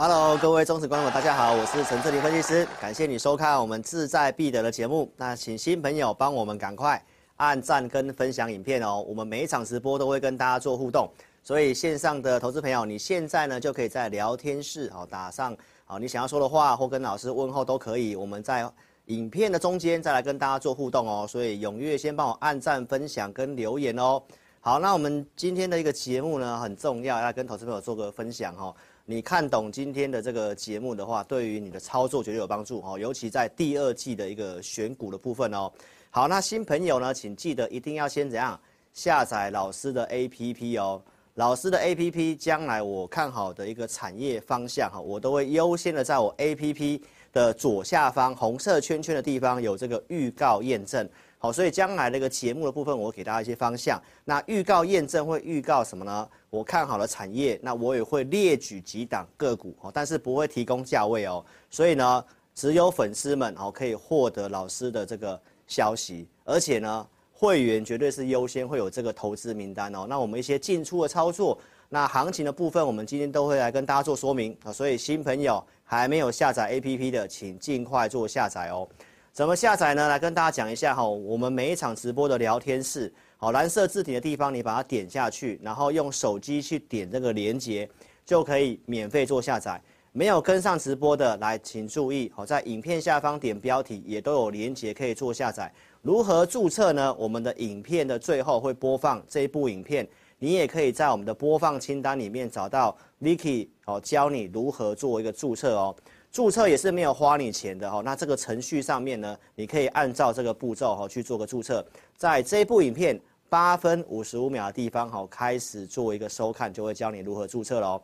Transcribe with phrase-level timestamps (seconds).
[0.00, 5.12] Hello，各位忠实观众，大家好，我是陈志林分析师，感谢你收看我们志在必得的节目。
[5.16, 9.04] 那请新朋友帮我们赶快按赞跟分享影片哦。
[9.08, 11.10] 我们每一场直播都会跟大家做互动，
[11.42, 15.52] 所以线上的投资朋友，你现在呢就可以在聊天室哦打上
[15.88, 18.14] 哦你想要说的话，或跟老师问候都可以。
[18.14, 18.70] 我们在
[19.06, 24.22] 影片的中间再来跟大家做互动哦，所以踊跃先帮我按赞、分享跟留言哦。
[24.60, 28.74] 好，那我们今天的一个节目呢很重要，要跟投资朋友做个分享哦。
[29.04, 35.70] 你看懂今天的这个节目的话，对于你的操作绝对有帮助哦，尤其在第二季的一个选股的部分哦。
[36.10, 38.58] 好，那新朋友呢，请记得一定要先怎样
[38.92, 41.00] 下载老师的 APP 哦。
[41.34, 47.00] 老师的 APP 将来我看好的一个产业方向哈，我都会优先的在我 APP
[47.32, 51.08] 的左下方红色圈圈的地方有这个预告验证。
[51.40, 54.02] 好，所以将来那个节目的部分，我给大家一些方向。
[54.24, 56.28] 那预告验证会预告什么呢？
[56.50, 61.44] 我看好了产业，那我也会列举几档个股哦，但是不会提供价位哦。
[61.70, 62.24] 所以呢，
[62.56, 70.06] 只有粉丝们哦可以获得老师的这个消息，而且呢，会员绝对是优先会有这个投资名单哦。
[70.08, 71.56] 那我们一些进出的操作，
[71.88, 74.72] 那行情的部分，我们今天都会来跟大家做说明啊。
[74.72, 78.88] 所以新朋友还没有下载 APP 的，请尽快做下载哦。
[79.38, 80.08] 怎么下载呢？
[80.08, 87.88] 来跟大家讲一下哈，我们每一场直播的聊天室，好，蓝色字体的地方你把它点下去，然后用手机去点这个连接，
[88.26, 89.80] 就可以免费做下载。
[90.10, 95.72] 没有跟上直播的，来请注意，好，在影片下方点标题也都有连接可以做下载。
[96.02, 97.14] 如何注册呢？
[97.14, 100.04] 我们的影片的最后会播放这一部影片，
[100.40, 105.94] 你也可以在我们的播放清单里面找到 Vicky 哦，教你如何做一个注册哦。
[106.30, 111.84] 注册也是没有花你钱的哈，那这个程序上面呢，你可以按照这个步骤哈去做个注册，
[112.16, 113.18] 在这部影片
[113.48, 118.00] 八分五十五秒的地方哈开始做一个收看，就会教你如何注册喽。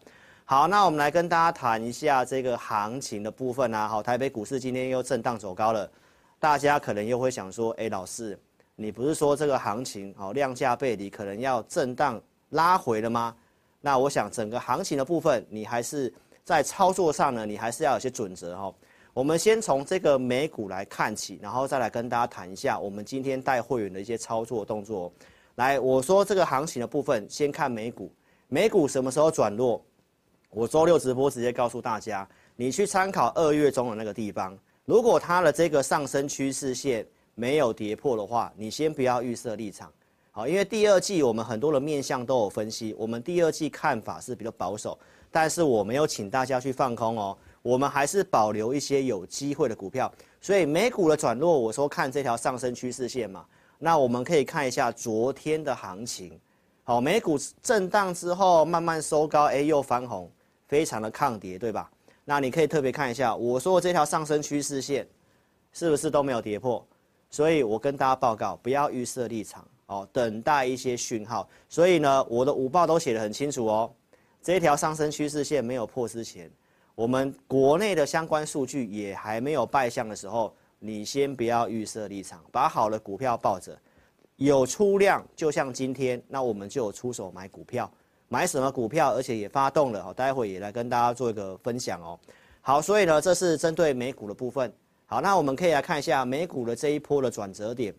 [0.46, 3.86] 好，那我们来跟大家谈一下这个行情的部分啊。
[3.86, 5.88] 好，台北股市今天又震荡走高了，
[6.40, 8.38] 大家可能又会想说，哎，老师，
[8.74, 12.20] 你不是说这个行情好量价背离，可能要震荡
[12.50, 13.36] 拉回了吗？
[13.82, 16.12] 那我想整个行情的部分，你还是。
[16.44, 18.72] 在操作上呢，你还是要有些准则哈。
[19.14, 25.10] 我们先从这个美股来看起，然后再来跟大家谈一下我们今天带会员的一些操作动作。
[25.54, 28.12] 来，我说这个行情的部分，先看美股。
[28.48, 29.82] 美股什么时候转弱？
[30.50, 34.56] 我周六直播直接告诉大家，你去参考二月中的那个地方。
[34.84, 39.90] 如果它的这个上升趋势线没有跌破的话，你先不要预设立场。
[40.30, 44.98] 好，因为第二季我们很多的面向都有分析，我们第二季看法是比较保守。
[45.34, 50.10] 但是我没有请大家去放空哦，我们还是保留一些有机会的股票。
[50.40, 53.44] 所以美股的转弱，我说看这条上升趋势线嘛。
[53.76, 56.38] 那我们可以看一下昨天的行情，
[56.84, 60.30] 好，美股震荡之后慢慢收高，哎，又翻红，
[60.68, 61.90] 非常的抗跌，对吧？
[62.24, 65.04] 那你可以特别看一下，我说这条上升趋势线
[65.72, 66.86] 是不是都没有跌破？
[67.28, 71.48] 所以我跟大家报告，不要预设立场哦，等待一些讯号。
[71.68, 73.92] 所以呢，我的午报都写得很清楚哦。
[74.44, 76.50] 这一条上升趋势线没有破之前，
[76.94, 83.74] 我们国内的相关数据也还没有败相的时候，你先不要预设立场，把好的股票抱着，
[84.36, 87.90] 有出量，就像今天，那我们就出手买股票，
[88.28, 92.20] 买什么股票，而且也发动了，好，待会也来跟大家做一个分享哦。
[92.60, 94.70] 好，所以呢，这是针对美股的部分。
[95.06, 97.94] 好，那我们可以来看一下美股的这一波的转折点。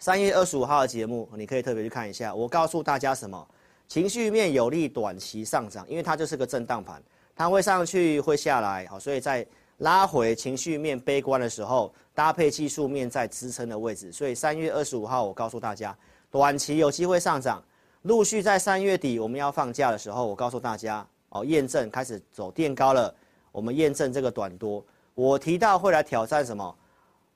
[0.00, 3.48] 三月二十五号的节目，你可以特别去看一下，我告诉大家什么？
[3.86, 7.02] 情绪面有利短期上涨，因为它就是个震荡盘，
[7.36, 9.46] 它会上去会下来，好，所以在
[9.78, 15.96] 拉回情绪面悲观的时候，搭配技术面在支撑的位置，所以三月二十五号我告诉大家，
[16.30, 17.62] 短期有机会上涨，
[18.02, 23.14] 陆续在三月底我们要放假的时候，我告诉大家，哦，验证开始走垫高了，
[23.52, 24.84] 我们验证这个短多，
[25.14, 26.74] 我提到会来挑战什么，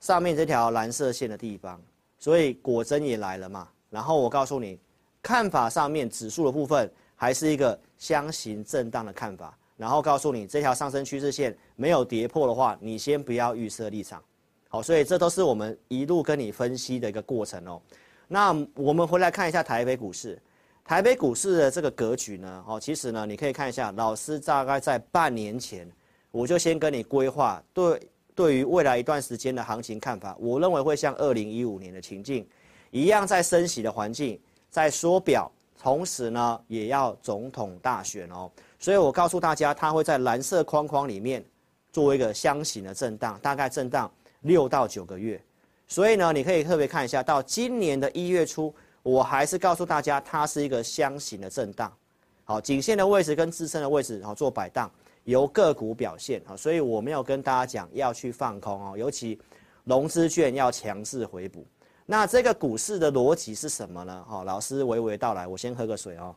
[0.00, 1.80] 上面这条蓝色线的地方，
[2.18, 4.78] 所以果真也来了嘛，然后我告诉你。
[5.22, 14.22] 看法上面指数的部分还是一个箱型震荡的看法，然后告诉你这条上升趋势线没有跌破的话，你先不要预设立场。
[14.68, 17.80] 好，所以这都是我们一路跟你分析的一个过程哦。
[18.26, 20.38] 那我们回来看一下台北股市，
[20.84, 25.90] 台北股市的这个格局呢，哦，其实呢，你可以看一下，老师大概在半年前
[26.30, 28.00] 我就先跟你规划，对，
[28.34, 32.46] 对于未来一段时间的行情看法，我认为会像二零一五年的情境
[32.90, 34.38] 一样，在升息的环境，
[34.70, 38.50] 在缩表，同时呢，也要总统大选哦。
[38.78, 41.44] 所以我告诉大家，它会在蓝色框框里面
[41.92, 44.10] 做一个箱型的震荡，大概震荡。
[44.42, 45.38] 六到九个月，
[45.88, 48.72] 所以呢，你可以特别看一下，到今年的一月初，
[49.02, 51.92] 我还是告诉大家，它是一个箱型的震荡，
[52.44, 54.88] 好，颈线的位置跟支撑的位置，好做摆荡，
[55.24, 59.36] 由个股表现，啊，所以我没有跟大家讲要去放空哦，尤其
[59.82, 61.66] 融资券要强势回补。
[62.10, 64.24] 那这个股市的逻辑是什么呢？
[64.26, 66.34] 好，老师娓娓道来，我先喝个水哦。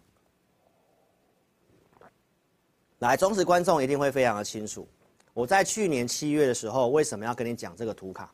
[2.99, 4.85] 来，忠实观众一定会非常的清楚。
[5.33, 8.29] 我在去年七月的时候，为什么要跟你讲这个图卡？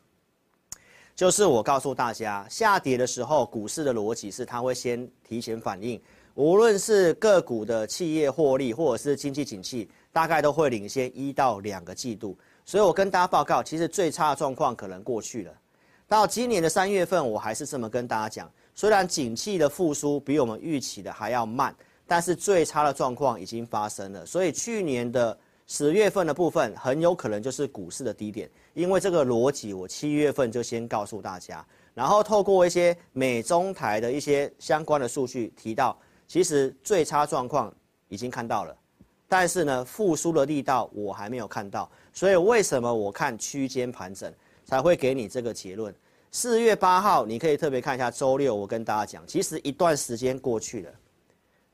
[1.14, 6.02] 就是我告诉大家，下跌的时候，股市的逻辑是它会先提前反应，
[6.34, 12.36] 无论是个股的企业获利，或者是经济景气，大概都会领先一到两个季度。
[12.64, 15.52] 所以我跟大家报告，其实最差的状况可能过去了。
[16.08, 21.72] 到今年的三月份，我还是这么跟大家讲，虽然景气的复苏比我们预期的还要慢，
[22.06, 24.26] 但是最差的状况已经发生了。
[24.26, 25.38] 所以去年的。
[25.70, 31.62] 十月份的部分很有可能就是股市的低点，因为这个逻辑我七月份就先告诉大家，
[31.92, 35.94] 然后透过一些美中台的一些相关的数据提到，
[36.26, 37.70] 其实最差状况
[38.08, 38.74] 已经看到了，
[39.28, 44.32] 但是呢复苏的力道我还没有看到，所以为什么我看区间盘整
[44.68, 45.94] 才会给你这个结论？
[46.30, 50.90] 四月八号你可以特别看一下周六，我跟大家讲，其实一段时间过去了。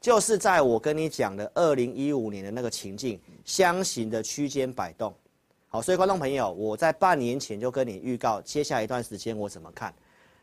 [0.00, 5.12] 就是在我跟你讲的二零一五年的那个情境，箱型的区间摆动，
[5.66, 9.92] 好，所以观众朋友，我在半年前就跟你预告，接下来一段时间我怎么看，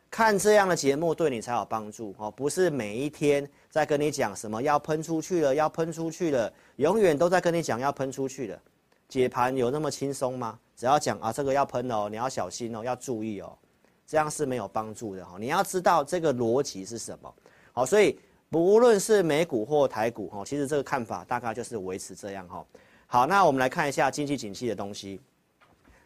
[0.09, 8.59] 看这样的节目对你才有帮助哦，不是每一天在跟你讲什么要喷出去了，要喷出去了，永远都在跟你讲要喷出去了，
[9.11, 10.57] 解盘有那么轻松吗？
[10.75, 13.55] 只要讲啊，这个要喷哦，你要小心哦，要注意哦，
[14.07, 17.31] 这样是没有帮助的哈，你要知道这个逻辑是什么，
[17.73, 18.17] 好，所以。
[18.53, 22.65] 不论是美股或台股，哈，其实这个看法大概就是维持这样，哈。
[23.07, 25.21] 好，那我们来看一下经济景气的东西。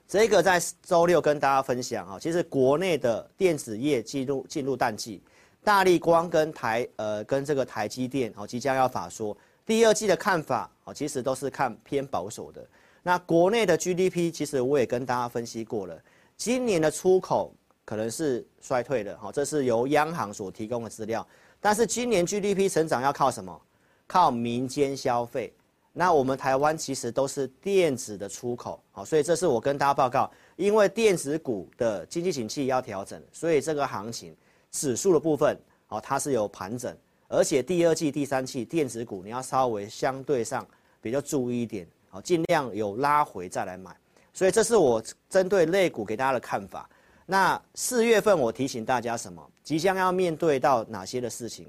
[0.07, 5.23] 这个在周六跟大家分享，哈，其实国内的电子业进入进入淡季，
[5.63, 9.35] 大立光跟台呃跟这个台积电，哦，即将要法说，
[9.65, 12.63] 第二季的看法，哦，其实都是看偏保守的。
[13.07, 15.95] 那国内的 GDP，其实我也跟大家分析过了，
[16.35, 17.53] 今年的出口
[17.85, 21.25] 可能是衰退的，哈，这是由央行所提供的资料。
[21.61, 23.61] 但是今年 GDP 成长要靠什么？
[24.07, 25.53] 靠民间消费。
[25.93, 34.35] 那我们台湾其实都是电子的出口，好，所以这是我跟大家报告，因为电子股的经济景气要调整，所以这个行情
[34.71, 36.97] 指数的部分，好，它是有盘整，
[37.27, 40.65] 而且第二季、第三季电子股你要稍微相对上
[40.99, 41.87] 比较注意一点，
[42.21, 43.95] 尽量有拉回再来买。
[44.33, 46.89] 所以这是我针对类股给大家的看法。
[47.25, 49.41] 那四月份我提醒大家什么？
[49.63, 51.65] 即将要面对到哪些的事情？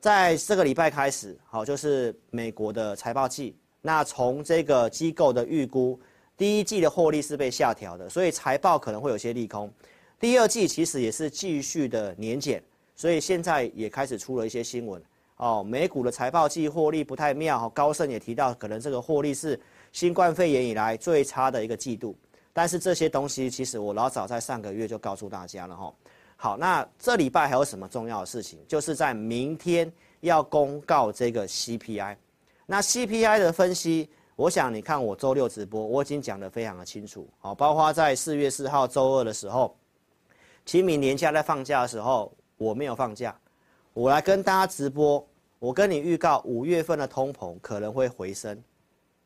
[0.00, 3.56] 在这个礼拜开始，好，就是美国的财报季。
[3.82, 5.98] 那从这个机构的预估，
[6.36, 9.68] 第一季的获利是被下调的，所以财报可能会有些利空。
[10.20, 12.62] 第二季其实也是继续的年减，
[12.94, 15.02] 所以现在也开始出了一些新闻。
[15.38, 17.68] 哦，美股的财报季获利不太妙。
[17.70, 19.58] 高盛也提到，可能这个获利是
[19.92, 22.16] 新冠肺炎以来最差的一个季度。
[22.52, 25.94] 但是这些东西其实我老早在上个月就告诉大家了哈。
[26.36, 28.58] 好，那这礼拜还有什么重要的事情？
[28.66, 29.90] 就是在明天
[30.20, 32.16] 要公告这个 CPI。
[32.66, 37.28] 那 CPI 的分析，我想你看我周六直播，我已经讲得非常的清楚。
[37.38, 39.76] 好，包括在四月四号周二的时候，
[40.66, 43.36] 清明年假在放假的时候，我没有放假，
[43.92, 45.24] 我来跟大家直播，
[45.58, 48.62] 我跟你预告五月份的通膨可能会回升。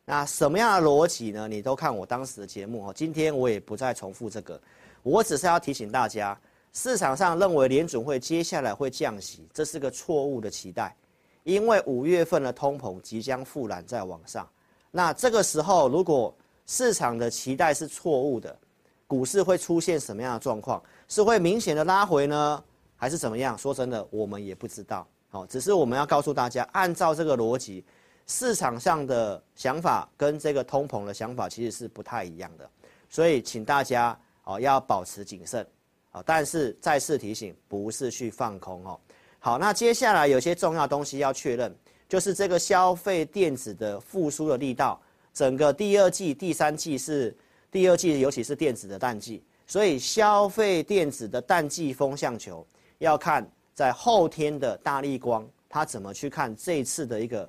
[0.04, 1.46] 那什么样的逻辑呢？
[1.46, 2.92] 你都看我当时的节目哦。
[2.94, 4.60] 今天我也不再重复这个，
[5.02, 6.38] 我只是要提醒大家，
[6.72, 10.96] 市场上认为联准会接下来会降息，这是个错误的期待，
[11.44, 14.48] 因为五月份的通膨即将复燃在往上。
[14.90, 16.34] 那这个时候，如果
[16.66, 18.58] 市场的期待是错误的，
[19.06, 20.82] 股市会出现什么样的状况？
[21.08, 22.64] 是会明显的拉回呢，
[22.96, 23.56] 还是怎么样？
[23.56, 25.06] 说真的，我们也不知道。
[25.32, 27.82] 好，只是我们要告诉大家，按照这个逻辑。
[28.28, 32.70] 市场上的想法跟这个通膨的想法其实是不太一样的，
[33.10, 35.66] 所以请大家哦要保持谨慎，
[36.12, 38.98] 啊但是再次提醒，不是去放空哦。
[39.40, 41.74] 好，那接下来有些重要东西要确认，
[42.08, 45.00] 就是这个消费电子的复苏的力道，
[45.34, 47.36] 整个第二季、第三季是
[47.72, 52.64] 第二季，尤其是电子的淡季，所以消费电子的淡季风向球
[52.98, 57.48] 要看在后天的大立光，他怎么去看这一次的一个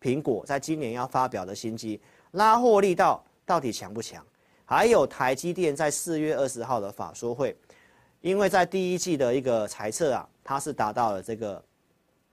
[0.00, 2.00] 苹果在今年要发表的新机
[2.32, 4.24] 拉货力道到底强不强？
[4.64, 7.56] 还有台积电在四月二十号的法说会，
[8.20, 11.62] 因为在第一季的一个财测啊，它是达到了这个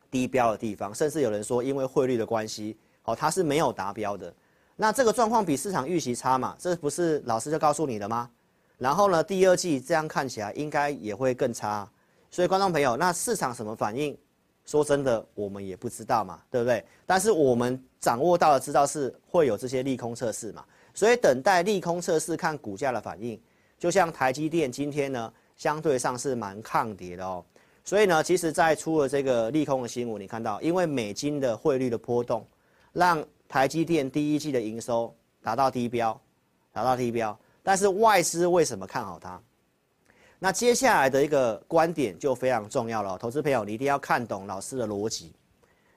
[0.09, 4.33] 低标的地方，甚至有人说因为汇率的关系，哦，它是没有达标的。
[4.75, 6.55] 那这个状况比市场预期差嘛？
[6.57, 8.29] 这不是老师就告诉你了吗？
[8.77, 11.89] 然后呢，第二季这样看起来应该也会更差。
[12.31, 14.17] 所以观众朋友，那市场什么反应？
[14.65, 16.85] 说真的，我们也不知道嘛，对不对？
[17.05, 20.63] 但是我们掌握到的知道是会有这些利空测试嘛。
[20.93, 23.39] 所以等待利空测试，看股价的反应，
[23.79, 27.43] 就像台积电今天呢，相对上是蛮抗跌的哦。
[27.83, 32.45] 所以呢，其实，在出了这个利空的新闻，你看到，因为美金的汇率的波动，
[32.93, 36.19] 让台积电第一季的营收达到低标，
[36.71, 37.35] 达到低标。
[37.63, 39.41] 但是外资为什么看好它？
[40.41, 45.33] 那接下来的一个观点就非常重要了，投资朋友，你一定要看懂老师的逻辑。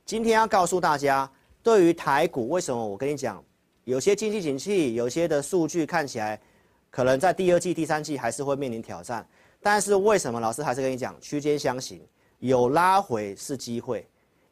[0.04, 1.30] 今天要告诉大家，
[1.62, 3.42] 对于台股，为什么我跟你讲？
[3.84, 6.40] 有些经济景气，有些的数据看起来，
[6.90, 9.24] 可能在第二季、第三季还是会面临挑战。
[9.60, 12.04] 但是为什么老师还是跟你讲区间箱型
[12.40, 14.04] 有拉回是机会？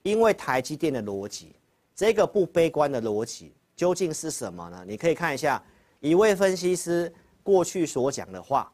[0.04, 1.56] 因为台积电的逻辑，
[1.96, 4.84] 这个不悲观的逻辑究竟是什么呢？
[4.86, 5.60] 你可以看一下
[5.98, 8.72] 一位分析师过去所讲的话，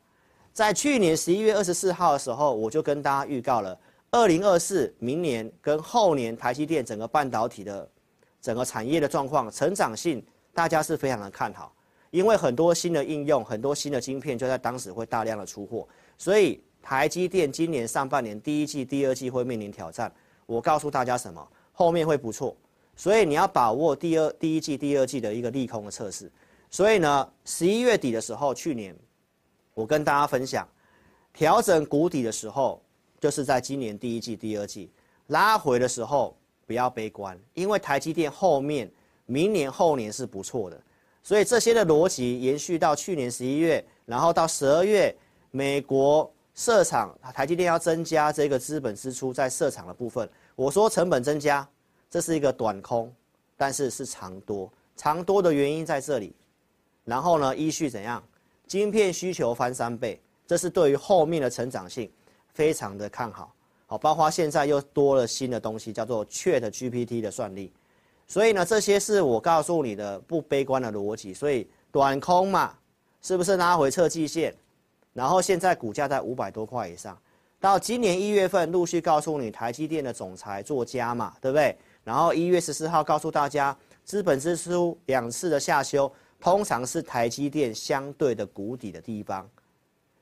[0.57, 3.79] 在去年十一月二十四号的时候，我就跟大家预告了，
[4.11, 7.87] 二零二四明年跟后年台积电整个半导体的
[8.41, 10.25] 整个产业的状况成长性。
[10.55, 11.75] 大家是非常的看好，
[12.11, 15.87] 因为很多新的应用，很多新的晶片就在当时会大量的出货，
[16.17, 20.11] 所以台积电今年上半年第一季、第二季会面临挑战。
[20.47, 21.47] 我告诉大家什么？
[21.71, 22.57] 后面会不错，
[22.97, 26.33] 所以你要把握第二、第一季、第二季的一个利空的测试。
[26.71, 28.97] 所以呢，十一月底的时候，去年
[29.77, 30.67] 我跟大家分享，
[31.35, 32.81] 调整谷底的时候，
[33.21, 34.91] 就是在今年第一季、第二季
[35.27, 36.35] 拉回的时候，
[36.67, 38.91] 不要悲观，因为台积电后面。
[39.29, 40.81] 明年后年是不错的，
[41.21, 45.13] 所以这些的逻辑延续到去年十一月，然后到十二月，
[45.51, 50.31] 美国设厂，台积电要增加这个资本支出在设厂的部分。
[50.55, 51.69] 我说成本增加，
[52.09, 53.13] 这是一个短空，
[53.57, 56.33] 但是是长多，长多的原因在这里。
[57.05, 58.23] 然后呢，依序怎样？
[58.67, 62.11] 晶片需求翻三倍，这是对于后面的成长性
[62.53, 63.53] 非常的看好。
[63.87, 67.73] 好，包括现在又多了新的东西，叫做 ChatGPT 的算力。
[68.27, 71.33] 所以呢，这些是我告诉你的不悲观的逻辑。
[71.33, 72.75] 所以短空嘛，
[73.23, 74.53] 是不是拉回测季线？
[75.13, 77.17] 然后现在股价在五百多块以上。
[77.61, 81.77] 到今年一月份陆续告诉你台积电的总裁做加嘛，对不对？
[82.03, 89.49] 然后一月十四号告诉大家资本支出两次的下修，通常是台积电相对的谷底的地方。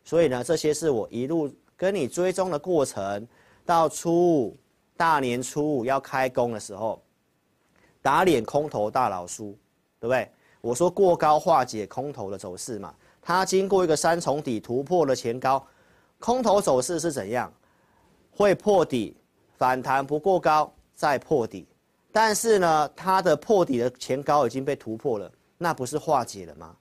[0.04, 3.26] 所以呢，这些是我一路跟你追踪的过程。
[3.66, 4.56] 到初五
[4.96, 7.00] 大年初五要开工的时候。
[8.02, 9.56] 打脸空头大老叔，
[9.98, 10.30] 对不对？
[10.60, 15.66] 我说过高化解空头的走势嘛，它经过一个三重底突破了前高，
[16.18, 17.50] 空头走势是怎样？
[18.30, 19.16] 会破底
[19.56, 21.66] 反弹不过高再破底，
[22.12, 26.76] 但是呢，它的破底的前高已经被突破了，那不是化解了吗？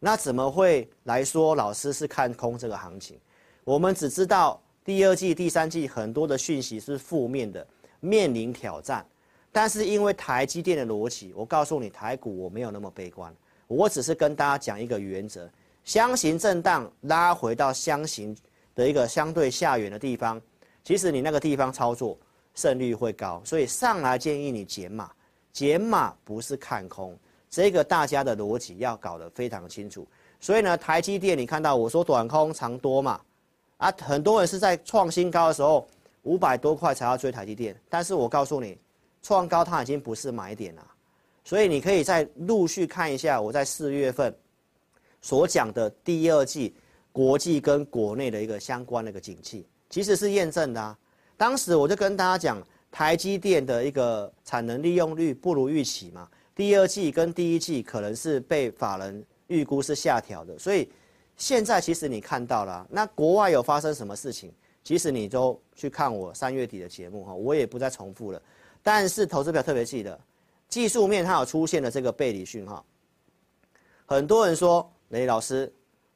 [0.00, 3.18] 那怎么会来说老师是看空这个行情？
[3.64, 7.66] 我们只知道第二季、第三季很多的讯息是负面的，
[8.00, 9.06] 面临挑战。
[9.50, 13.34] 但是因为台积电的逻辑，我告诉你台股我没有那么悲观，
[13.66, 15.48] 我只是跟大家讲一个原则：
[15.84, 18.36] 箱型震荡拉回到箱型
[18.74, 20.42] 的一个相对下缘的地方，
[20.82, 22.18] 其实你那个地方操作
[22.54, 25.10] 胜率会高，所以上来建议你减码，
[25.52, 27.16] 减码不是看空，
[27.54, 30.06] 这个大家的逻辑要搞得非常清楚。
[30.40, 33.20] 所以呢，台积电你看到我说短空长多嘛，
[33.76, 35.86] 啊，很多人是在创新高的时候
[36.22, 38.78] 五百多块才要追台积电，但是我告诉你。
[39.26, 40.86] 创高它已经不是买点了，
[41.44, 44.36] 所以你可以再陆续看一下我在四月份
[45.22, 46.74] 所讲的第二季
[47.10, 50.94] 国际跟国内的一个相关的一个景气，其实是验证的啊。
[51.38, 60.88] 当时我就跟大家讲，台积电的一个产能利用率不如预期嘛，第二季跟第一季可能是被法人预估是下调的，所以
[61.36, 68.40] 现在其实你看到了，那国外有发生什么事情，其实你都去看我三月底的节目哈，我也不再重复了。
[68.82, 70.18] 但是投资票特别记得，
[70.68, 72.84] 技术面它有出现了这个背离讯号。
[74.06, 75.72] 很多人说雷老师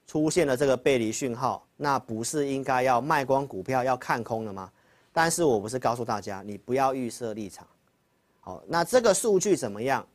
[0.06, 4.70] 出现了这个背离讯号，那不是应该要卖光股票要看空了吗？
[5.12, 7.66] 但是我不是告诉大家你不要预设立场。
[8.40, 10.06] 好，那这个数据怎么样？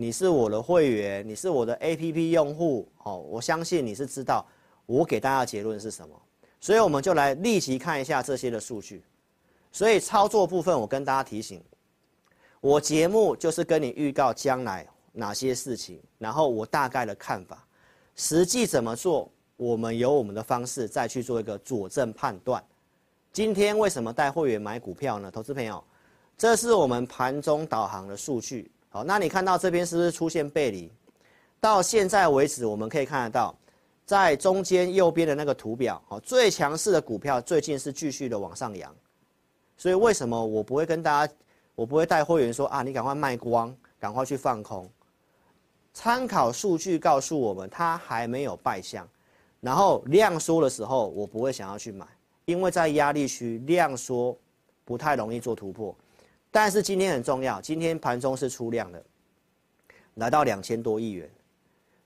[0.00, 4.46] 你是我的会员，你是我的 APP 用户，哦，我相信你是知道
[4.86, 6.14] 我给大家结论是什么。
[6.60, 9.02] 所以我们就来立即看一下这些的数据。
[9.72, 11.60] 所以操作部分，我跟大家提醒，
[12.60, 17.66] 我节目就是跟你预告将来哪些事情，然后我大概的看法，
[18.14, 22.62] 实际怎么做，我们有我们的方式再去做一个佐证判断。
[23.32, 25.28] 今天为什么带会员买股票呢？
[25.28, 25.82] 投资朋友，
[26.36, 28.70] 这是我们盘中导航的数据。
[28.98, 30.90] 好，那你看到这边是不是出现背离？
[31.60, 33.56] 到现在为止，我们可以看得到。
[34.04, 38.92] 在中间右边的那个图表，哦，最强势的股票最近是继续的往上扬，
[39.76, 41.32] 所以为什么我不会跟大家，
[41.76, 44.90] 我不会带会员说啊，你赶快卖光，赶快去放空。
[45.94, 49.08] 参考数据告诉我们，它还没有败相，
[49.60, 52.04] 然后量缩的时候，我不会想要去买，
[52.46, 54.36] 因为在压力区量缩
[54.84, 55.94] 不太容易做突破。
[56.50, 59.02] 但是今天很重要，今天盘中是出量的，
[60.14, 61.30] 来到两千多亿元。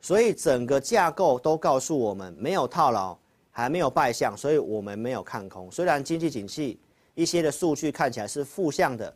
[0.01, 3.17] 所以整个架构都告诉我们没有套牢，
[3.53, 5.71] 还没有败相，所以我们没有看空。
[5.71, 6.81] 虽然经济景气
[7.15, 9.15] 一些的数据看起来是负向的，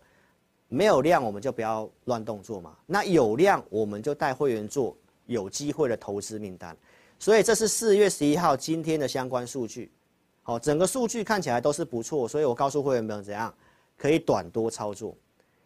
[0.68, 2.76] 没有量我们就不要乱动作嘛。
[2.86, 6.76] 那有量我们就带会员做有机会的投资名单。
[7.18, 9.90] 所以这是四月十一号今天的相关数据。
[10.44, 13.52] 好，整个数据看起来都是不错，所以我告诉会员们怎样
[13.96, 15.16] 可以短多操作。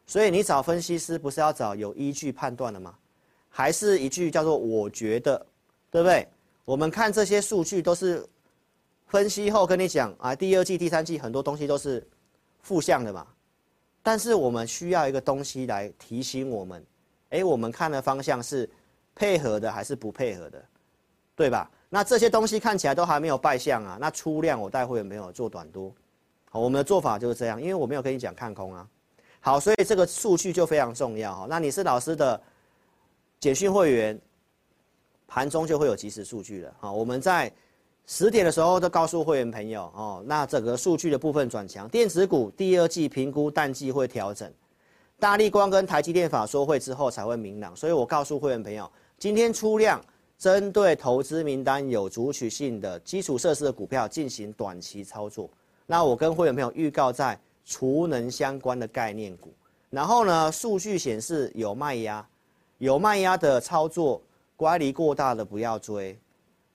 [0.06, 2.94] 所以你找分析师不是要找有依据判断的吗？
[3.48, 5.44] 还是一句叫做“我觉得”，
[5.90, 6.26] 对不对？
[6.64, 8.24] 我们看这些数据都是
[9.06, 12.06] 分析后跟你讲啊，第二季、第三季很多东西都是
[12.60, 13.26] 负向的嘛。
[14.02, 16.84] 但是我们需要一个东西来提醒我们，
[17.30, 18.68] 哎，我们看的方向是
[19.14, 20.64] 配合的还是不配合的，
[21.36, 21.70] 对吧？
[21.88, 23.98] 那这些东西看起来都还没有败相啊。
[24.00, 25.92] 那出量我待会没有做短多，
[26.50, 28.86] 好，我们的做法就是这样，因为我没有跟你讲看空啊。
[29.40, 31.46] 好，所以这个数据就非常重要哈。
[31.48, 32.38] 那你是老师的。
[33.40, 34.20] 简讯会员
[35.26, 37.50] 盘中就会有即时数据了，好，我们在
[38.04, 44.52] 十点的时候都告诉会员朋友哦，那整个数据的部分转强，电子股第二季评估淡季会调整，
[45.18, 49.98] 大立光跟台积电法说会之后才会明朗，所以我告诉会员朋友，今天出量
[50.36, 55.48] 针对投资名单有主取性的基础设施的股票进行短期操作，
[55.90, 59.52] 那我跟会员朋友预告在储能相关的概念股，
[59.90, 62.24] 然后呢，数据显示有卖压。
[62.78, 64.22] 有卖压的操作，
[64.56, 66.16] 乖离过大的不要追，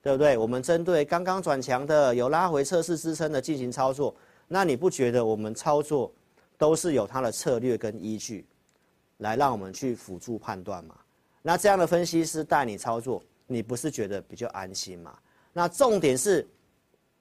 [0.02, 0.36] 对不对？
[0.36, 4.14] 我们针对刚刚转强的、有拉回测试支撑的进行操作，
[4.46, 6.12] 那你不觉得我们操作
[6.58, 8.46] 都是有它的策略跟依据，
[9.16, 10.94] 来让我们去辅助判断吗？
[11.40, 15.16] 那这样的分析师带你操作，你不是觉得比较安心吗？
[15.54, 16.46] 那重点是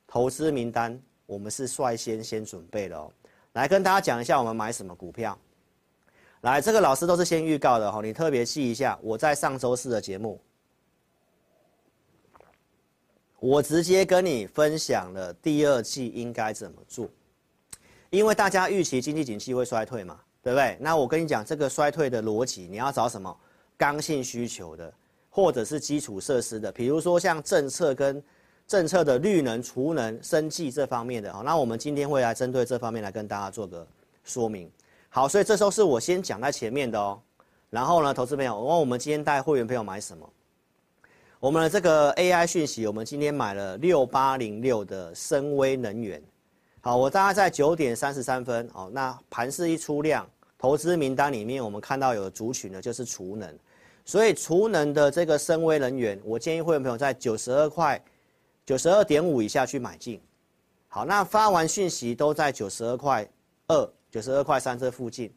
[0.05, 3.11] 投资名单，我们是率先先准备的哦。
[3.53, 5.37] 来跟大家讲一下，我们买什么股票。
[6.41, 8.99] 来，这个老师都是先预告的哈，你特别记一下。
[9.01, 10.39] 我在上周四的节目，
[13.39, 17.09] 我直接跟你分享了第二季应该怎么做，
[18.09, 20.77] 因为大家预期经济景气会衰退嘛，对不对？
[20.79, 23.35] 那我跟你讲，这个衰退的逻辑，你要找什么？
[23.77, 24.93] 刚性需求的，
[25.29, 28.23] 或者是基础设施的，比如说像政策跟
[28.67, 31.41] 政策的绿能、储能、生技这方面的哈。
[31.43, 33.85] 那我们今天会来针对这方面来跟大家做个
[34.23, 34.69] 说明。
[35.09, 37.19] 好，所以这时候是我先讲在前面的哦。
[37.69, 40.29] 然后呢，投资朋友，问我们今天带会员朋友买什么？
[41.39, 46.21] 我们的这个 AI 讯息，我们今天买了六八零六的森崴能源。
[46.81, 53.53] 好，我大概在九点三十三分，哦，那盘势一出量，投资名单里面我们看到有族群呢就是储能，
[54.05, 58.01] 所以储能的这个森崴能源，我建议会员朋友在九十二块、
[58.65, 60.21] 九十二点五以下去买进。
[60.87, 63.27] 好，那发完讯息都在九十二块
[63.67, 63.89] 二。
[64.11, 65.29] 九十二块三这附近，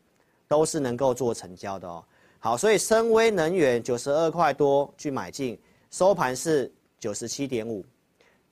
[0.46, 2.04] 都是能够做成交的哦。
[2.38, 5.60] 好，所以森崴能源九十二块多去买进，
[5.90, 7.84] 收盘是九十七点五，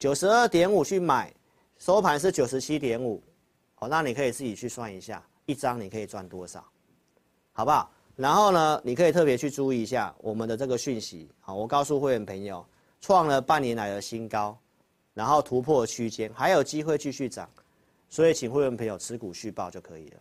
[0.00, 1.32] 九十二点五去买，
[1.78, 3.22] 收盘是九十七点五。
[3.76, 6.64] 好，那你可以自己去算一下，一张你可以赚多少，
[7.52, 7.88] 好不好？
[8.16, 11.30] 然后呢，你可以特别去注意一下我们的这个讯息。
[11.38, 12.66] 好，我告诉会员朋友，
[13.00, 14.58] 创了半年来的新高，
[15.16, 17.48] 然后突破区间，还有机会继续涨。
[18.10, 20.16] 所以，请会员朋友持股续报就可以了。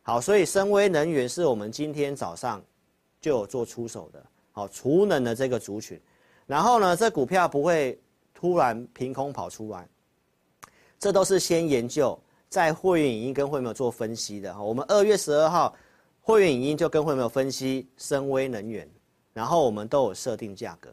[0.00, 2.64] 好，所以森崴能源是我们今天早上
[3.20, 4.24] 就有做出手的。
[4.50, 6.00] 好，储能的这个族群，
[6.46, 8.00] 然后呢，这股票不会
[8.32, 9.86] 突然凭空跑出来，
[10.98, 14.58] 这都是先研究，在会员影音跟会员做分析的。
[14.58, 15.76] 我们二月十二号
[16.22, 18.88] 会员影音就跟会员分析森崴能源，
[19.34, 20.92] 然后我们都有设定价格。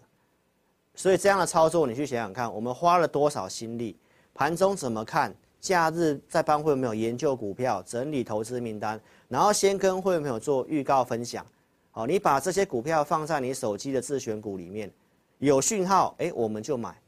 [0.95, 3.95] 所以这样的操作，你去想想看，我们花了多少心力，
[4.33, 5.33] 盘中怎么看？
[5.59, 11.45] 假日在帮会员朋友研究股票、整理投资名单，然后先跟会员朋友做预告分享。
[11.91, 14.91] 好，你把这些股票放在你手机的自选股里面，
[15.37, 16.99] 有讯号，哎，我们就买，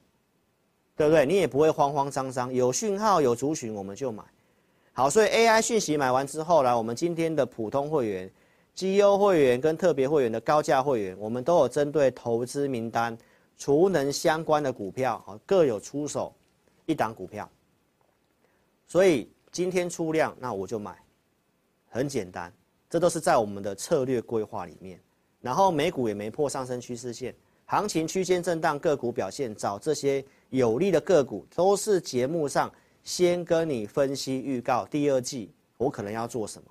[0.95, 1.25] 对不对？
[1.25, 4.23] 你也不会慌慌张张，有讯号有族群我们就买。
[4.93, 8.31] 好，所以 AI 讯息买完之后，呢我们今天的普通会员、
[8.75, 13.17] 绩优会员跟特别会员的高价会员，我们都有针对投资名单。
[13.57, 16.33] 储能相关的股票啊，各有出手
[16.85, 17.49] 一档股票，
[18.87, 21.01] 所以今天出量，那我就买，
[21.87, 22.51] 很简单，
[22.89, 24.99] 这都是在我们的策略规划里面。
[25.39, 27.33] 然后美股也没破上升趋势线，
[27.65, 32.69] 行情区间震荡，个股表现，找这些有利的个股，都是节目上
[33.03, 36.67] 先跟你分析预告，第二季我可能要做什么。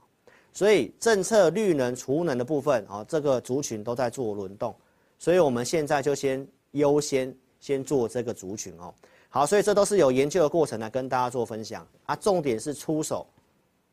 [0.52, 4.74] 所以政策绿能储能的部分啊，这个族群都在做轮动，
[5.18, 6.46] 所以我们现在就先。
[6.72, 8.92] 优先先做这个族群哦，
[9.28, 12.16] 好，所以这都是有研究的过程来跟大家做分享啊。
[12.16, 13.26] 重点是出手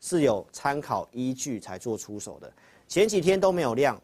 [0.01, 2.51] 是有参考依据才做出手的。
[2.87, 4.01] 前几天都没有量，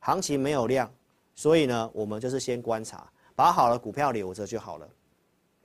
[0.00, 0.90] 行情没有量，
[1.34, 4.88] 所以呢，我们就是先观察，把好的股票留着就好了。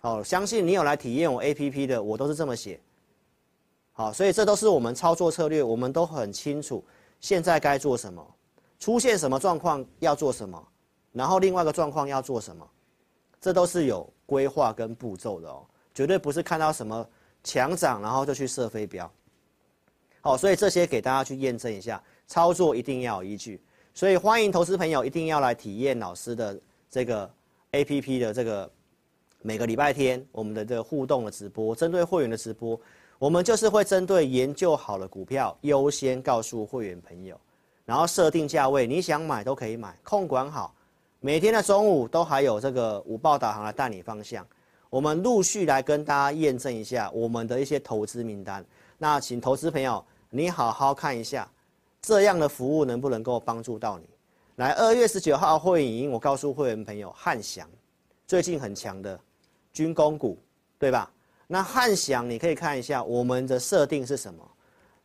[0.02, 2.80] 好，相信你有来体验我 APP 的，我都是这么写。
[3.94, 6.84] 好，所以这都是我们操作策略，我们都很清楚
[7.20, 8.36] 现在该做什么，
[8.78, 10.62] 出现什么状况要做什么。
[11.16, 12.70] 然后另外一个状况要做什么，
[13.40, 17.08] 这都是有规划跟步骤的哦，绝对不是看到什么
[17.42, 19.10] 强涨然后就去射飞镖。
[20.20, 23.62] 好，所以这些给大家去验证一下，操作一定要有依据。
[23.94, 27.32] 所以欢迎投资朋友一定要来体验老师的这个
[27.72, 28.70] APP 的这个
[29.42, 32.78] 每个礼拜天我们的这个互动的直播，针对会员的直播，
[33.18, 37.40] 我们就是会针对研究好的股票优先告诉会员朋友，
[37.86, 40.76] 然后设定价位，你想买都可以买，控管好。
[41.26, 44.46] 每天的中午都还有这个午报导航来带你方向，
[44.92, 48.64] 我们陆续来跟大家验证一下我们的一些投资名单。
[49.00, 51.50] 那请投资朋友你好好看一下，
[52.00, 54.08] 这样的服务能不能够帮助到你？
[54.58, 57.68] 来，二月十九号会影音，我告诉会员朋友，汉翔
[58.28, 59.20] 最近很强的
[59.74, 60.38] 军工股，
[60.78, 61.12] 对吧？
[61.48, 64.48] 那汉翔你可以看一下我们的设定是什么？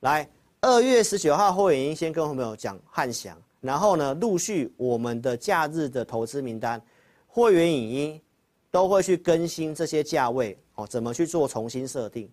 [0.00, 0.28] 来，
[0.60, 3.34] 二月十九号会影音先跟会员朋友讲汉翔。
[3.60, 6.80] 然后呢，陆续我们的假日的投资名单、
[7.26, 8.22] 会员影音
[8.70, 12.30] 都会去更新这些价位哦，怎么去做重新设定？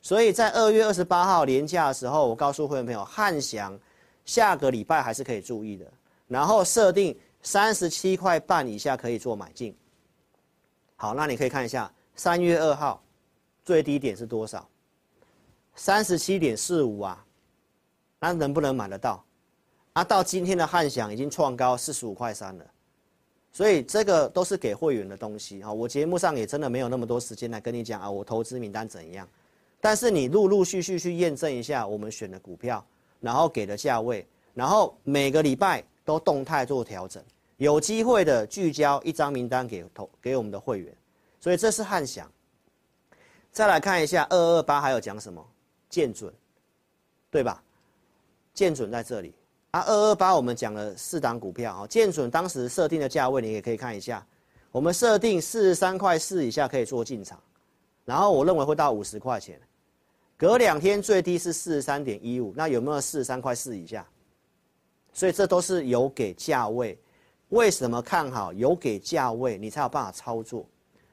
[0.00, 3.78] 所以在二月二十八号连假的时候，我告诉会员朋友，汉翔
[4.24, 5.84] 下个礼拜还是可以注意的。
[6.28, 9.74] 然后设定三十七块半以下可以做买进。
[10.94, 13.02] 好，那你可以看一下三月二号
[13.64, 14.68] 最低点是多少？
[15.74, 17.24] 三十七点四五啊，
[18.20, 19.24] 那能不能买得到？
[19.98, 22.64] 拿、到今天的汉翔已经创高四十五块三了，
[23.50, 25.72] 所以这个都是给会员的东西啊。
[25.72, 29.28] 我节目上也真的没有那么多时间来跟你讲啊，我投资名单怎样。
[29.80, 32.84] 但是你陆陆续续去验证一下我们选的股票，
[33.20, 37.20] 然后给的价位，然后每个礼拜都动态做调整，
[37.56, 40.96] 有机会的聚焦一张名单给投给我们的会员。
[41.40, 42.30] 所以这是汉翔。
[43.50, 45.44] 再来看一下二二八还有讲什么？
[45.90, 46.32] 见准，
[47.32, 47.60] 对吧？
[48.54, 49.34] 见准在这里。
[49.72, 54.26] 啊，二二八我们讲了四档股票啊，建准当时设定的价位你也可以看一下，
[54.72, 57.38] 我们设定四十三块四以下可以做进场，
[58.06, 59.60] 然后我认为会到五十块钱，
[60.38, 64.06] 隔两天最低是四十三点一五，那有没有四十三块四以下？
[65.12, 66.98] 所以这都是有给价位，
[67.50, 68.50] 为什么看好？
[68.54, 70.64] 有给价位你才有办法操作，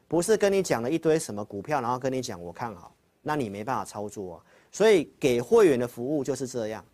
[0.08, 4.44] 不是跟你讲了一堆什么股票，然后跟你讲我看好，那你没办法操作啊。
[4.72, 6.86] 所以给会员的服务就是这样。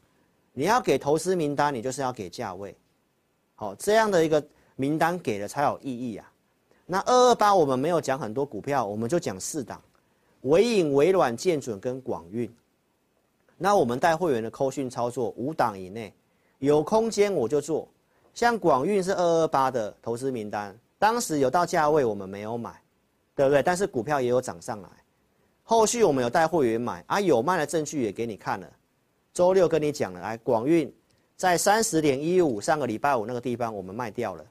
[0.53, 2.75] 你要给投资名单，你就是要给价位，
[3.55, 4.43] 好，这样的一个
[4.75, 6.31] 名单给了才有意义啊。
[6.85, 9.81] 那二二八我们没有讲很多股票，我们就讲四档：
[10.41, 12.53] 纬颖、微软、建准跟广运。
[13.57, 16.13] 那我们带会员的扣讯操作五档以内，
[16.59, 17.87] 有空间我就做。
[18.33, 22.81] 像广运是二二八的投资名单，当时有到价位我们没有买，
[23.35, 23.61] 对不对？
[23.61, 24.89] 但是股票也有涨上来，
[25.63, 28.69] 后续我们有带会员买啊，有卖的证据也给你看了。
[29.33, 30.93] 周六跟你讲了，来广运
[31.35, 34.45] 在三十点一五，上个礼拜五那个地方我们卖掉了，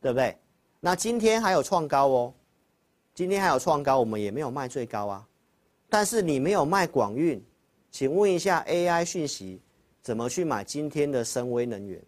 [0.00, 0.36] 对不对？
[0.80, 2.34] 那今天还有创高哦，
[3.14, 5.26] 今天还有创高，我们也没有卖最高啊。
[5.88, 7.42] 但是你没有卖广运，
[7.90, 9.60] 请问一下 AI 讯息
[10.02, 12.02] 怎么去买今天的深威能源，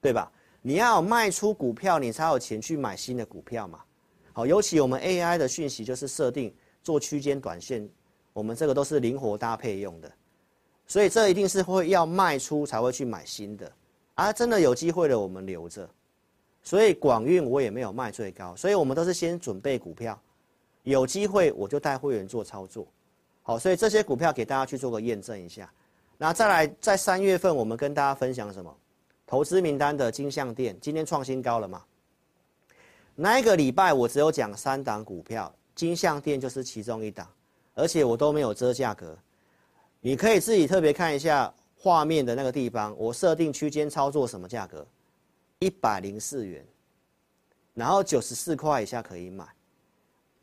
[0.00, 0.30] 对吧？
[0.60, 3.80] 你要卖出股票，你才有钱去买新的股票嘛。
[4.32, 7.88] 好，尤其我们 AI 的讯息就是设定做区间短线，
[8.32, 10.10] 我们这个都是灵活搭配用的。
[10.92, 13.72] 所以这一定是会要卖出才会去买新的，
[14.12, 15.88] 啊，真的有机会的我们留着。
[16.62, 20.20] 所以广运我也没有卖最高，所以我们都是先准备股票，
[20.82, 22.86] 有机会我就带会员做操作。
[23.42, 25.72] 好，所以这些股票给大家去做个验证一下。
[26.18, 28.76] 那再来，在三月份我们跟大家分享什么？
[29.26, 31.82] 投资名单的金像电今天创新高了嘛？
[33.14, 37.26] 那一个礼拜我只有讲三档股票，金像电就是其中一档，
[37.72, 39.16] 而且我都没有遮价格，
[40.04, 44.84] 你可以自己特别看一下画面的那个地方，我设定区间操作什么价格？
[45.60, 46.66] 一百零四元，
[47.72, 49.46] 然后九十四块以下可以买。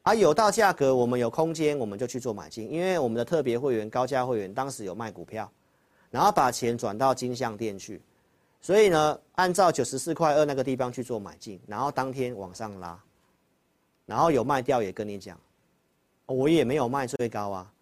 [0.03, 2.71] 啊，有到价格，我们有空间，我们就去做买进。
[2.71, 5.51] 因为我们的特别会员、高价会员当时有卖股票，
[6.09, 8.01] 然后把钱转到金像店去，
[8.61, 12.97] 所以呢，按照九十四块二那个地方去做买进，然后当天往上拉，
[14.05, 15.37] 然后有卖掉也跟你讲，
[16.27, 17.73] 我也没有卖最高啊，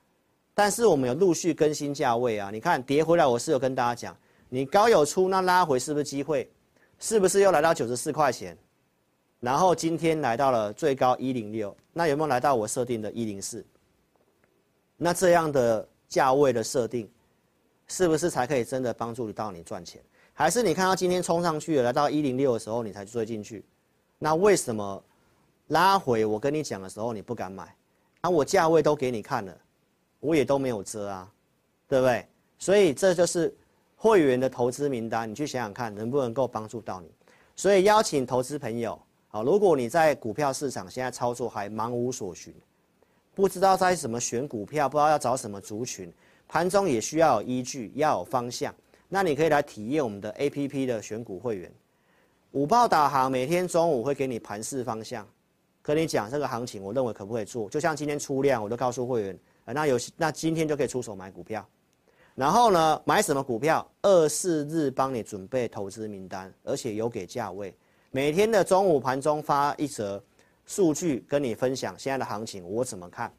[0.57, 2.49] 但是我们有陆续更新价位啊。
[2.51, 4.17] 你看跌回来，我是有跟大家讲，
[4.49, 6.49] 你高有出，那拉回是不是机会？
[6.97, 8.57] 是不是又来到九十四块钱？
[9.39, 13.63] 然后今天来到了最高一零六，那有没有来到我设定的一零四？
[14.95, 17.07] 那这样的价位的设定，
[17.87, 20.01] 是不是才可以真的帮助你到你赚钱？
[20.33, 23.63] 还是你看到今天冲上去了，来到一零六的时候你才追进去？
[24.17, 25.03] 那为什么
[25.67, 27.75] 拉回我跟你讲的时候你不敢买？
[28.21, 29.55] 啊，我价位都给你看了，
[30.19, 31.31] 我也都没有遮啊，
[31.87, 32.25] 对不对？
[32.59, 33.53] 所以这就是
[33.95, 37.07] 会员的投资名单，你去想想看能不能够帮助到你。
[37.55, 38.99] 所以邀请投资朋友。
[39.29, 42.53] 好，如果你在股票市场现在操作还茫无所寻，
[43.35, 46.11] 不知道在怎么选股票，不知道要找什么族群，
[46.47, 48.73] 盘中也需要有依据，要有方向，
[49.09, 51.69] 那你可以来体验我们的 APP 的选股会员，
[52.51, 55.27] 午报导航，每天中午会给你盘势方向，
[55.81, 59.37] 跟你讲这个行情，我认为可不可以做，就像今天出量，我都告诉会员，
[59.73, 61.67] 那有那今天就可以出手买股票，
[62.35, 67.75] 然后呢，买什么股票，二四日帮你准备投资名单，而且有给价位。
[68.11, 70.23] 每天的中午盘中发一则
[70.65, 73.31] 数据跟你分享现在的行情我怎么看，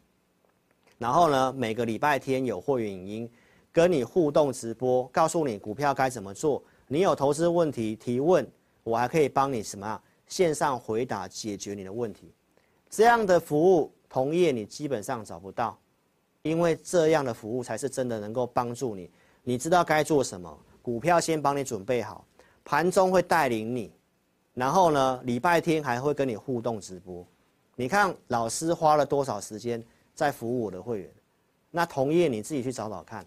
[0.98, 3.30] 然后呢，每个礼拜天有会员影音
[3.72, 6.62] 跟你互动直播，告诉你股票该怎么做。
[6.86, 8.46] 你有投资问题提问，
[8.82, 10.02] 我还可以帮你什么啊？
[10.26, 12.32] 线上回答解决你的问题。
[12.90, 15.78] 这样的服务同业你基本上找不到，
[16.48, 19.10] 因为这样的服务才是真的能够帮助你。
[19.44, 22.24] 你知道该做什么，股票先帮你准备好，
[22.64, 23.92] 盘中会带领你。
[24.54, 27.24] 然后呢，礼拜天还会跟你互动直播，
[27.76, 29.80] 你看老师花了多少时间
[30.14, 31.10] 在服务我的会员，
[31.70, 33.24] 那同业你自己去找找看，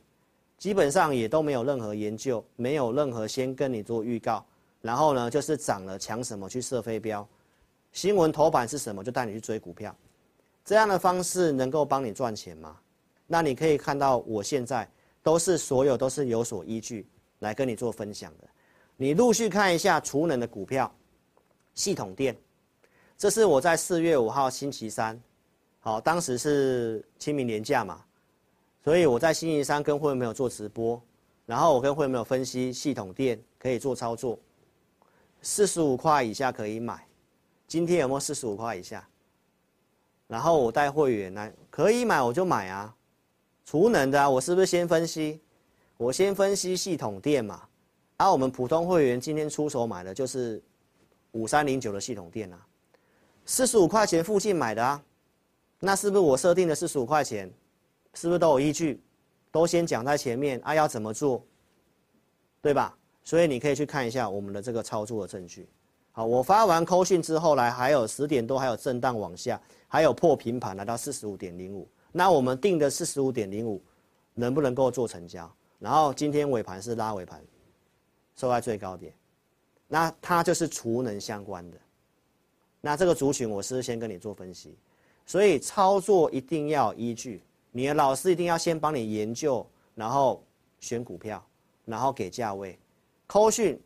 [0.58, 4.44] 基本上也都没有任何研究，没有任何先跟你做预告，
[4.82, 7.26] 然后呢就是涨了抢什么去射飞镖，
[7.94, 9.96] 新闻头版是什么就带你去追股票，
[10.66, 12.78] 这样的方式能够帮你赚钱吗？
[13.32, 14.86] 那你可以看到我现在
[15.24, 17.08] 都是所有都是有所依据
[17.40, 18.48] 来跟你做分享的，
[18.98, 20.94] 你陆续看一下储能的股票。
[21.74, 22.36] 系统电，
[23.18, 25.18] 这是我在四月五号星期三，
[25.80, 28.04] 好，当时是清明连假嘛，
[28.84, 31.02] 所以我在星期三跟会员朋友做直播，
[31.46, 34.38] 然后我跟会员朋友分析系统电可以做操作，
[35.42, 37.08] 四十五块以下可以买，
[37.66, 39.08] 今天有没有四十五块以下？
[40.28, 42.94] 然后我带会员来，可以买我就买啊，
[43.66, 45.40] 储能的啊，我是不是先分析？
[45.98, 47.62] 我先分析系统电嘛，
[48.18, 50.62] 啊、我们普通会员今天出手买的就是。
[51.34, 52.60] 五三零九的系统电啊，
[53.46, 55.02] 四十五块钱附近买的啊，
[55.80, 57.50] 那是不是我设定的四十五块钱？
[58.14, 59.02] 是不是都有依据？
[59.50, 61.42] 都先讲在前面啊，要怎么做？
[62.62, 62.94] 对吧？
[63.24, 65.70] 所以你可以去看一下我们的这个操作的证据。
[66.12, 71.88] 好，我发完扣讯之后来，还有十点多，还有震荡往下，还有破平盘来到四十五点零五。
[72.12, 73.82] 那我们定的四十五点零五，
[74.34, 75.52] 能不能够做成交？
[75.80, 77.42] 然后今天尾盘是拉尾盘，
[78.36, 79.14] 收在最高点。
[79.88, 81.78] 那它就是储能相关的，
[82.80, 84.78] 那这个族群我是先跟你做分析，
[85.26, 90.42] 所以操作一定要依据，你的老师一定要先帮你研究，然后
[90.80, 91.46] 选股票，
[91.84, 92.80] 然后给价位，
[93.28, 93.78] 扣讯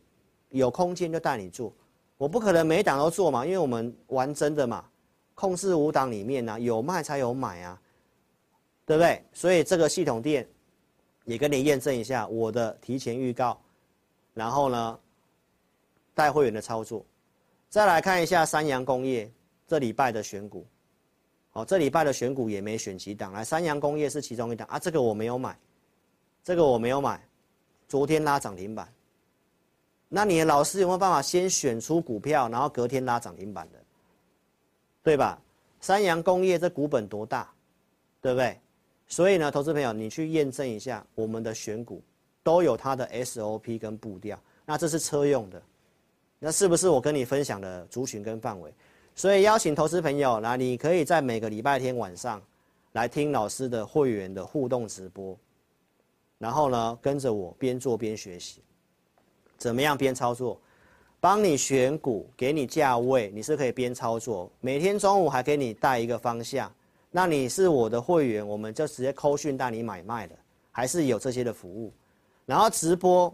[0.50, 1.74] 有空间就带你做，
[2.18, 4.86] 我不可能每档都做嘛，因为我们玩真的嘛，
[5.34, 7.82] 控制五档里面呢、有卖才有买啊，
[8.86, 9.24] 对不对？
[9.34, 10.48] 所以这个系统店
[11.26, 13.60] 也跟你验证一下我的提前预告，
[14.34, 15.00] 然后呢？
[16.14, 17.06] 带会员的操作，
[17.68, 19.30] 再来看一下三洋工业
[19.68, 20.66] 这礼拜的选股，
[21.52, 25.60] 好，这礼拜的选股也没选几档，来三洋工业是其中一档啊，这个我没有买，
[26.42, 27.22] 这个我没有买，
[27.86, 28.88] 昨天拉涨停板，
[30.08, 33.84] 那你的老师有没有办法先选出股票，然后隔天拉涨停板的，
[35.04, 35.38] 对吧？
[35.82, 37.54] 三洋工业这股本多大，
[38.22, 38.58] 对不对？
[39.08, 42.02] 所以呢，投资朋友你去验证一下，我们的选股
[42.44, 45.62] 都有它的 SOP 跟步调，那这是车用的。
[46.40, 48.74] 那是不是我跟你分享的族群跟范围？
[49.16, 52.42] 所以邀请投资朋友，那你可以在每个礼拜天晚上
[52.92, 55.38] 来听老师的会员的互动直播，
[56.38, 58.62] 然后呢，跟着我边做边学习，
[59.58, 60.60] 怎么样边操作？
[61.22, 64.52] 帮你选股，给你价位，你是可以边操作。
[64.62, 66.72] 每天中午还给你带一个方向。
[67.18, 70.36] 那你是我的会员，我们就直接扣讯带你买卖的，
[70.70, 71.94] 还是有这些的服务。
[72.46, 73.34] 然后直播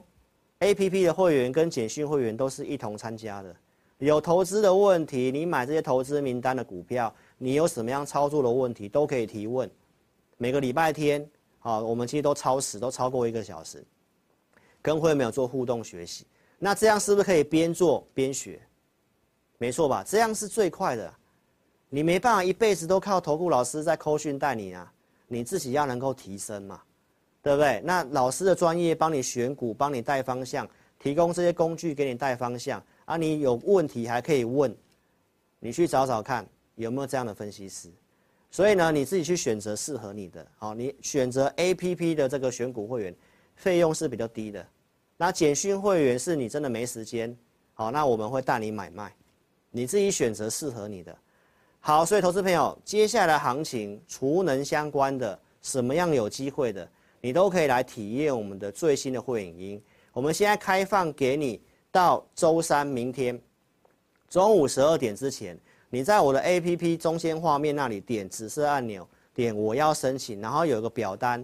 [0.59, 3.55] ，APP 的会员跟简讯会员都是一同参加的。
[3.97, 9.67] 有投资的问题，你买这些投资名单的股票，你有什么样操作的问题都可以提问。
[10.37, 11.27] 每个礼拜天，
[11.61, 13.83] 啊，我们其实都超时，都超过一个小时，
[14.79, 16.27] 跟会员没有做互动学习。
[16.59, 18.61] 那这样是不是可以边做边学？
[19.57, 20.03] 没错吧？
[20.05, 21.11] 这样是最快的。
[21.93, 24.89] 你没办法一辈子都靠投顾老师在扣训带你啊，
[25.27, 26.81] 你自己要能够提升嘛，
[27.43, 27.81] 对不对？
[27.83, 30.65] 那老师的专业帮你选股，帮你带方向，
[30.97, 33.17] 提供这些工具给你带方向啊。
[33.17, 34.73] 你有问题还可以问，
[35.59, 37.91] 你去找找看有没有这样的分析师。
[38.49, 40.47] 所以呢，你自己去选择适合你的。
[40.57, 43.13] 好，你选择 APP 的这个选股会员，
[43.57, 44.65] 费用是比较低的。
[45.17, 47.37] 那简讯会员是你真的没时间，
[47.73, 49.13] 好，那我们会带你买卖，
[49.71, 51.13] 你自己选择适合你的。
[51.83, 56.87] 好，所以投资朋友，接下来行情储能相关的，什么样有机会的，
[57.19, 59.81] 你都可以来体验我们的最新的会影音。
[60.13, 61.59] 我们现在开放给你
[61.91, 63.39] 到周三明天
[64.29, 65.57] 中午十二点之前，
[65.89, 71.43] 你在我的 APP 中间画面那里点紫色按钮，点我要申请，然后有一个表单，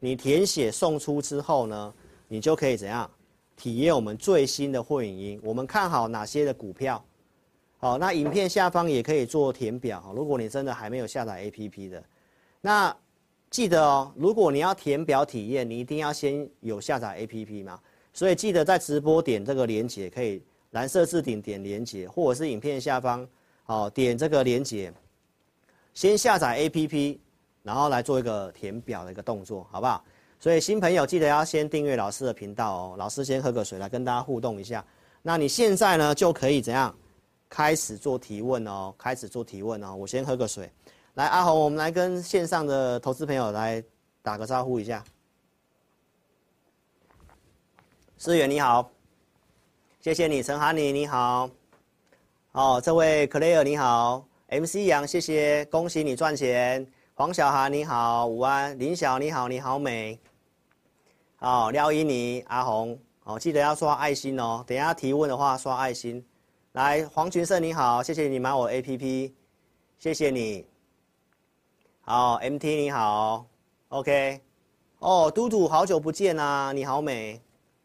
[0.00, 1.94] 你填写送出之后呢，
[2.26, 3.08] 你就可以怎样？
[3.56, 7.00] 体验我们最新的会影音，我们看好哪些的股票？
[7.78, 10.12] 好，那影片下方也可以做填表哈。
[10.14, 12.02] 如果你真的还没有下载 APP 的，
[12.60, 12.96] 那
[13.50, 17.78] 记得哦，如果你要填表体验，你一定要先有下载 APP 嘛。
[18.12, 23.28] 所以记得在直播点这个连接，可以蓝色置顶点连接，或者是影片下方
[23.66, 24.92] 哦点这个连接，
[25.92, 27.18] 先下载 APP，
[27.62, 30.02] 然后来做一个填表的一个动作，好不好？
[30.40, 32.94] 所以新朋友记得要先订阅老师的频道哦。
[32.98, 34.84] 老师先喝个水来跟大家互动一下。
[35.22, 36.94] 那你现在呢就可以怎样
[37.48, 38.94] 开始做提问哦？
[38.98, 39.94] 开始做提问哦。
[39.94, 40.70] 我先喝个水。
[41.14, 43.82] 来，阿红，我们来跟线上的投资朋友来
[44.22, 45.02] 打个招呼一下。
[48.18, 48.90] 思远你好，
[50.00, 51.48] 谢谢你，陈涵妮你好。
[52.52, 56.86] 哦，这位 Claire 你好，MC 杨谢谢，恭喜你赚钱。
[57.14, 58.78] 黄小涵你好，午安。
[58.78, 60.18] 林晓你好，你好美。
[61.38, 64.64] 哦，廖依妮、阿红，哦，记得要刷爱心哦。
[64.66, 66.24] 等下提问的话刷爱心。
[66.76, 69.32] 来，黄群胜你好，谢谢你买我 APP，
[69.98, 70.66] 谢谢你。
[72.02, 73.46] 好，MT 你好
[73.88, 74.42] ，OK。
[74.98, 77.40] 哦，嘟嘟好久不见啊，你好美。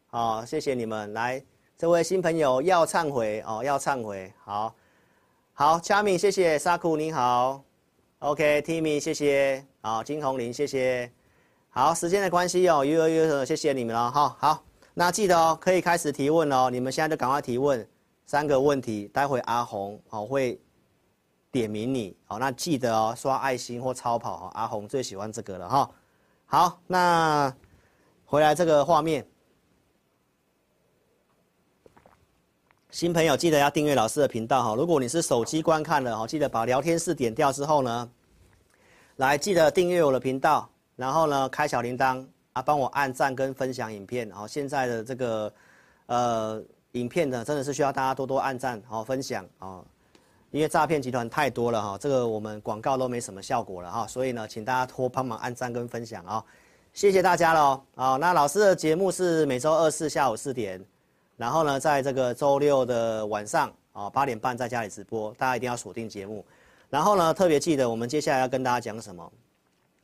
[0.08, 1.10] 好，谢谢你们。
[1.14, 1.42] 来，
[1.78, 4.30] 这位新朋友要忏悔哦，要忏悔。
[4.44, 4.74] 好，
[5.54, 7.64] 好，佳敏谢谢，沙库你好。
[8.18, 11.10] OK，Timmy，、谢谢，好，金红林，谢谢，
[11.70, 17.88] 好，时间的关系哦，悠悠悠，谢谢你们了，哈，好，那记得哦，可以开始提问哦，你们现在就赶快提问，
[18.32, 20.58] 三个问题，待会阿红哦会
[21.50, 25.90] 点名你，好，那记得哦，刷爱心或超跑哦，阿红最喜欢这个了哈，
[26.46, 27.54] 好，那
[28.24, 29.22] 回来这个画面。
[32.88, 34.74] 新朋友记得要订阅老师的频道哈。
[34.74, 38.10] 如果你是手机观看的哈，记得把聊天室点掉之后呢，
[39.16, 40.66] 来记得订阅我的频道，
[40.96, 44.30] 然后呢开小铃铛啊，帮我按赞跟分享影片。
[44.30, 45.52] 好，现在的这个
[46.06, 49.82] 呃影片呢，真的是需要大家多多按赞好分享啊，
[50.50, 56.44] 因为诈骗集团太多了哈，这个我们广告都没什么效果了哈，所以呢，请大家多帮忙按赞跟分享啊，
[56.92, 57.82] 谢谢大家喽。
[57.94, 60.82] 好，那老师的节目是每周二四下午四点。
[61.38, 66.44] 然后呢，在这个周六的晚上啊，八点半在家里直播，大家一定要锁定节目。
[66.88, 69.32] 然后呢，特别记得我们接下来要跟大家讲什么？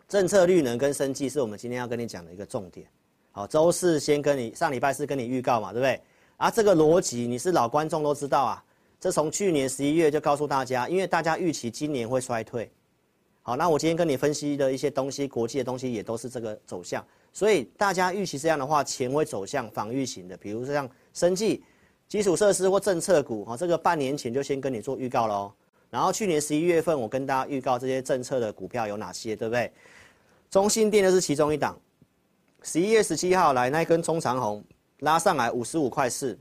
[0.09, 2.87] 政策绿能跟生计是我们今天要跟你讲的一个重点。
[3.31, 6.03] 好，周四先跟你上礼拜四跟你预告嘛，对不对？
[6.39, 8.65] 啊，这个逻辑你是老观众都知道啊。
[8.99, 12.71] 这从去年十一月就告诉大家，因为大家预期今年会衰退。
[13.43, 17.05] 好，那我今天跟你分析的一些东西，国际的东西也都是这个走向。
[17.33, 20.89] 所以大家预期这样的话，钱会走向防御型的，比如说像。
[21.15, 21.65] 生技、
[22.07, 25.53] 基础设施或政策股，哈，这个半年前就先跟你做预告喽。
[25.91, 29.73] 然后去年十一月份，我跟大家预告这些政策的股票有哪些，对不对？
[30.49, 31.77] 中兴电就是其中一档。
[32.63, 34.63] 十一月十七号来那一根中长红
[35.01, 36.39] 拉上来五十五块四，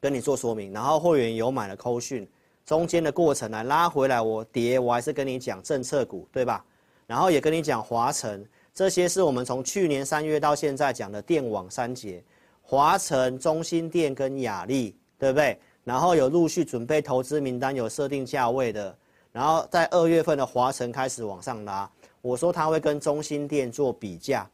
[0.00, 0.72] 跟你做说明。
[0.72, 2.28] 然后会员有买了扣讯，
[2.64, 6.64] 中间的过程来拉回来，我跌，我还是跟你讲政策股，对吧？
[7.06, 12.22] 然后也跟你讲华城，这些是我们从去年三月到现在讲的电网三节。
[12.62, 15.60] 华城、中兴电跟亚力，对不对？
[15.84, 18.96] 然后有陆续准备投资名单，有设定价位的。
[19.32, 21.90] 然后在二月份的华城开始往上拉，
[22.22, 24.50] 我说它会跟中兴电做比价，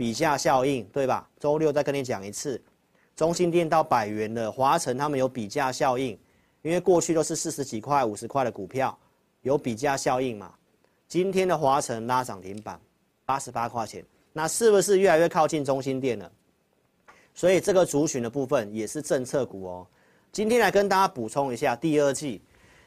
[0.00, 1.28] 比价效应，对吧？
[1.38, 2.58] 周六再跟你讲一次，
[3.14, 6.18] 中心店到百元了，华城他们有比价效应，
[6.62, 8.98] 因为过去都是四十几块、五十块的股票，
[9.42, 10.54] 有比价效应嘛。
[11.06, 12.80] 今天的华城拉涨停板，
[13.26, 16.32] 八十八块钱，那是不是越来越靠近中心店了？
[17.34, 19.86] 所以这个族群的部分也是政策股哦。
[20.32, 22.40] 今天来跟大家补充一下，第二季，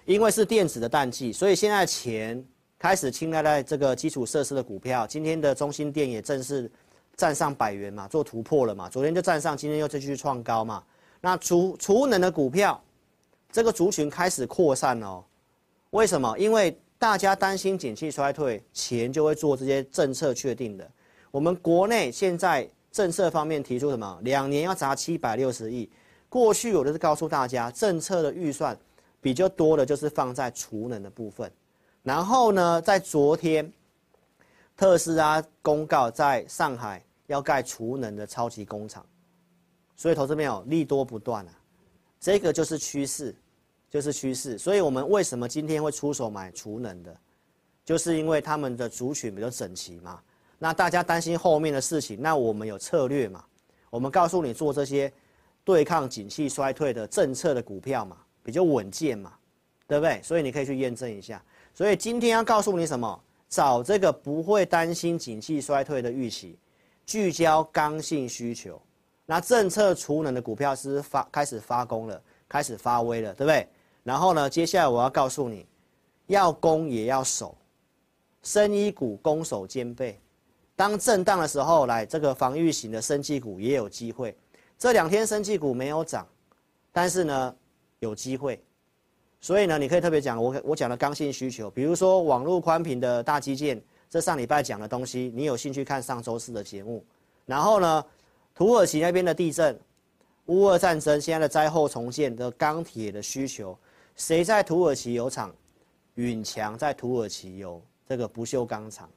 [0.05, 2.43] 因为是电子的淡季，所以现在钱
[2.79, 5.05] 开始青睐在这个基础设施的股票。
[5.05, 6.71] 今天的中心店也正式
[7.15, 8.89] 站上百元嘛，做突破了嘛。
[8.89, 10.83] 昨天就站上，今天又继续创高嘛。
[11.21, 12.81] 那储储能的股票，
[13.51, 15.23] 这个族群开始扩散哦。
[15.91, 16.37] 为什么？
[16.37, 20.89] 因为大家担心景气衰退，钱就会做这些政策确定的。
[21.31, 22.69] 我们国内现在。
[22.93, 24.19] 政策方面提出什么？
[24.21, 25.89] 两年要砸七百六十亿。
[26.29, 28.77] 过去我都是告诉大家，政策的预算
[29.19, 31.51] 比较多的就是放在储能的部分。
[32.03, 33.73] 然后呢，在昨天，
[34.75, 39.05] 特斯拉公告在上海要盖储能的超级工厂，
[39.95, 41.51] 所以投资朋友利多不断啊，
[42.19, 43.35] 这个就是趋势，
[43.89, 44.57] 就是趋势。
[44.57, 47.15] 所以我们为什么今天会出手买储能的，
[47.85, 50.19] 就是因为他们的族群比较整齐嘛。
[50.57, 53.43] 那大家担心后面的事情，那我们有策略嘛？
[53.89, 55.11] 我们告诉你做这些
[55.63, 59.33] 对抗景气衰退的政策的股票嘛，比较稳健嘛，
[59.87, 60.19] 对不对？
[60.23, 61.41] 所以你可以去验证一下。
[61.75, 63.22] 所以今天要告诉你什么？
[63.53, 66.57] 找这个不会担心景气衰退的预期，
[67.05, 68.81] 聚焦刚性需求。
[69.27, 73.67] 那政策储能的股票是发开始发功了，开始发威了，对不对？
[74.01, 75.67] 然后呢，接下来我要告诉你，
[76.25, 77.55] 要攻也要守，
[78.41, 80.19] 生一股攻守兼备。
[80.75, 84.35] 当震荡的时候，来这个防御型的生技股也有机会。
[84.79, 86.27] 这两天生技股没有涨，
[86.91, 87.55] 但是呢
[87.99, 88.59] 有机会。
[89.43, 97.03] 所以呢，你可以特别讲我我讲的刚性需求，比如说网络宽频的大基建，这上礼拜讲的东西，你有兴趣看上周四的节目。
[97.45, 98.05] 然后呢，
[98.55, 99.77] 土耳其那边的地震、
[100.45, 103.77] 乌俄战争、现在的灾后重建的钢铁的需求，
[104.15, 105.53] 谁在土耳其有厂？
[106.15, 109.09] 允强在土耳其有这个不锈钢厂。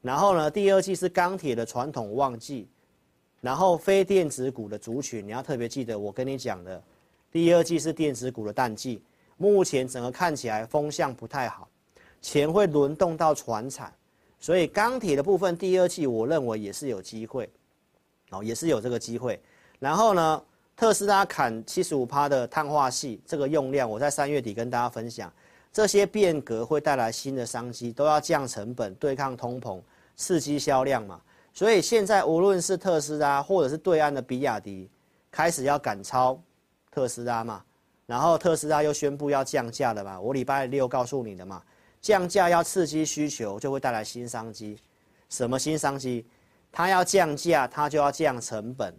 [0.00, 2.68] 然后呢，第二季是钢铁的传统旺季，
[3.40, 6.80] 然后非电子股的族群，你要特别记得我跟你讲的，
[7.32, 9.02] 第二季是电子股的淡季，
[9.36, 11.68] 目前整个看起来风向不太好，
[12.20, 13.92] 钱会轮动到船产，
[14.38, 17.48] 所以钢铁的部分第二季我认为也是有机会，
[18.30, 19.40] 哦，也是有这个机会。
[19.78, 20.42] 然后呢，
[20.76, 25.32] 特斯拉砍七十五趴的碳化系这个用量，我在三月底跟大家分享，
[25.72, 29.80] 这些变革会带来新的商机，都要降成本，对抗通膨。
[30.18, 31.20] 刺激销量嘛，
[31.52, 34.88] 所以现在无论是特斯拉或者是对岸的比亚迪，
[35.30, 36.40] 开始要赶超
[36.90, 37.62] 特斯拉嘛，
[38.06, 41.62] 然后特斯拉又宣布要降价了嘛，我礼拜六告诉你的嘛，
[42.00, 44.78] 降价要刺激需求，就会带来新商机。
[45.28, 46.24] 什么新商机？
[46.70, 48.94] 它要降价，它就要降成本，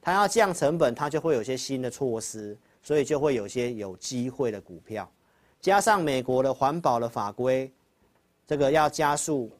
[0.00, 5.10] 它要降成本，它就会有些新的措施，所以就会有些有机会的股票，
[5.60, 7.72] 加上美国的环保的法规，
[8.46, 9.50] 这个要加速。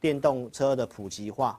[0.00, 1.58] 电动车的普及化，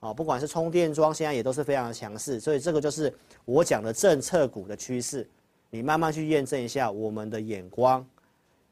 [0.00, 5.30] 啊，不管是充电桩，现在也都是非常的强势，所以这个就是我讲的政策股的趋势，
[5.74, 8.06] 你慢慢去验证一下我们的眼光。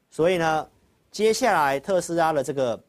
[0.09, 0.69] 所以呢，
[1.11, 2.81] 接下来特斯拉的这个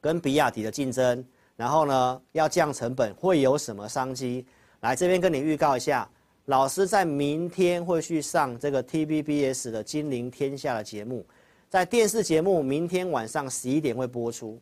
[0.00, 1.22] 跟比亚迪的竞争，
[1.54, 4.46] 然后呢要降成本，会有什么商机？
[4.80, 6.08] 来这边跟你预告一下，
[6.46, 11.22] 老师在明天会去上这个 TVBS 的《金陵天下》的节目，
[11.68, 14.58] 在电视节目明天晚上十一点会播出。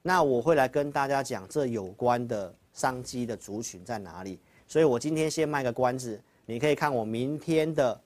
[0.00, 8.00] 那我会来跟大家讲这有关的商机的族群在哪里，所以我今天先卖个关子，你可以看我明天的，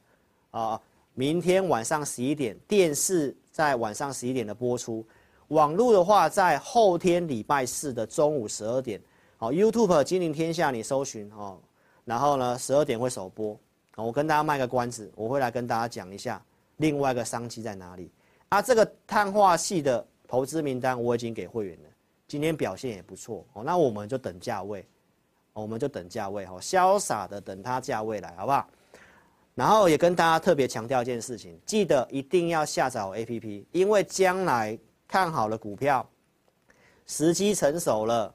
[0.51, 0.80] 啊、
[1.14, 5.07] 明天晚上十一点电视在晚上十一点的播出，
[5.48, 9.01] 网络的话在后天礼拜四的中午十二点，
[9.36, 11.59] 好，YouTube 金陵天下你搜寻哦，
[12.05, 13.59] 然后呢十二点会首播，
[13.96, 16.42] 我跟大家卖个关子，我会来跟大家讲一下
[16.78, 18.11] 另外一个商机在哪里，
[18.48, 21.88] 啊，这个碳化系的投资名单我已经给会员了。
[22.26, 24.86] 今天表现也不错哦，那我们就等价位，
[25.53, 28.68] 我们就等价位哦，潇洒的等它价位来，好不好？
[29.55, 36.09] 然后也跟大家特别强调一件事情，记得一定要下载我 APP，因为将来看好的股票，
[37.07, 38.34] 时机成熟了，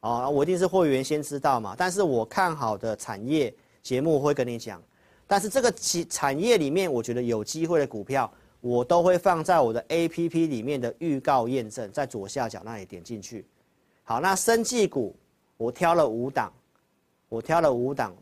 [0.00, 1.74] 哦，我一定是会员先知道嘛。
[1.76, 3.52] 但是我看好的产业
[3.82, 4.82] 节目会跟你讲，
[5.26, 8.30] 但是这个产产业里面，我觉得有机会的股票。
[8.60, 13.46] 我都会放在我的 APP 里面的预告验证，在左下角那里点进去。
[14.02, 15.14] 好，那生技股
[15.56, 16.52] 我挑了五档，
[17.28, 18.12] 我挑了五档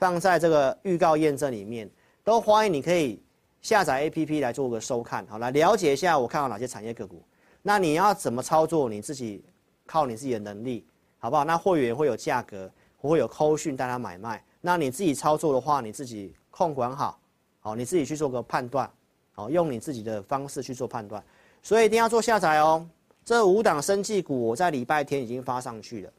[0.00, 1.88] 放在这个预告验证里面，
[2.24, 3.22] 都欢迎你可以
[3.60, 7.22] 下载 APP 来做个收看，好，来了解一下我看好哪些产业个股。
[7.60, 8.88] 那你要怎么操作？
[8.88, 9.44] 你自己
[9.84, 10.86] 靠你自己的能力，
[11.18, 11.44] 好不好？
[11.44, 14.42] 那会员会有价格，会有扣讯带他买卖。
[14.62, 17.20] 那你自己操作的话，你自己控管好，
[17.60, 18.90] 好，你自己去做个判断，
[19.32, 21.22] 好，用你自己的方式去做判断。
[21.62, 22.88] 所以一定要做下载哦。
[23.22, 26.10] 这五档生技股，我在礼拜天已经发上去了。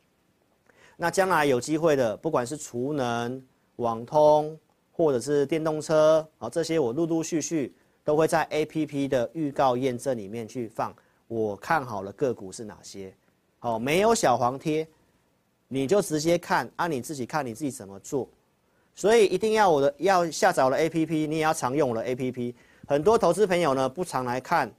[0.98, 3.44] 那将来有机会的，不管是储能、
[3.78, 4.58] 网通，
[4.92, 10.96] 或者是电动车，啊，这些我陆陆续续都会在 APP 的预告验证里面去放。
[11.28, 13.14] 我看好了个股是哪些？
[13.62, 14.88] 哦，没有小黄贴，
[15.68, 18.28] 你就直接看，啊，你自己看你自己怎么做。
[18.94, 22.54] 所以一定要我的要下载我的 APP，你也要常用我的 APP。
[22.88, 24.72] 很多投资朋友呢不常来看。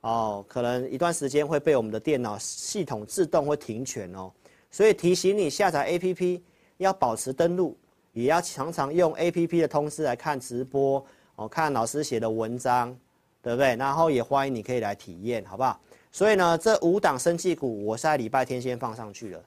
[0.00, 4.32] 哦，可能一段时间会被我们的电脑系统自动会停权哦，
[4.68, 6.40] 所以提醒你下载 APP
[6.78, 7.78] 要保持登录，
[8.12, 11.04] 也要常常用 APP 的通知来看直播
[11.36, 12.96] 哦，看老师写的文章，
[13.42, 13.74] 对不对？
[13.76, 15.80] 然后也欢迎你可以来体验，好不好？
[16.10, 19.44] 所以呢，这五档生技股我在礼拜天先放上去了，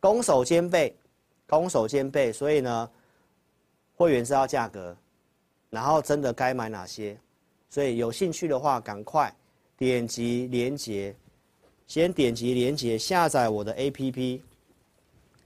[0.00, 0.94] 攻守兼备，
[1.46, 2.90] 攻守兼备，所以呢，
[3.96, 4.96] 会员知道价格，
[5.70, 7.16] 然后真的该买哪些，
[7.70, 9.32] 所以有兴趣的话赶快。
[9.76, 11.14] 点击连接，
[11.86, 14.40] 先点击连接下载我的 APP，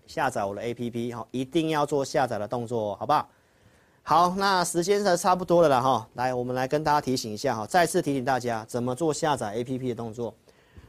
[0.06, 3.28] 下载我的 APP 哈，一定要做下载的动作，好不好？
[4.04, 10.34] 好，那时间是差不多了啦哈，来，我们来跟大家提醒一下哈，再次提醒大家怎么做下载 APP 的动作。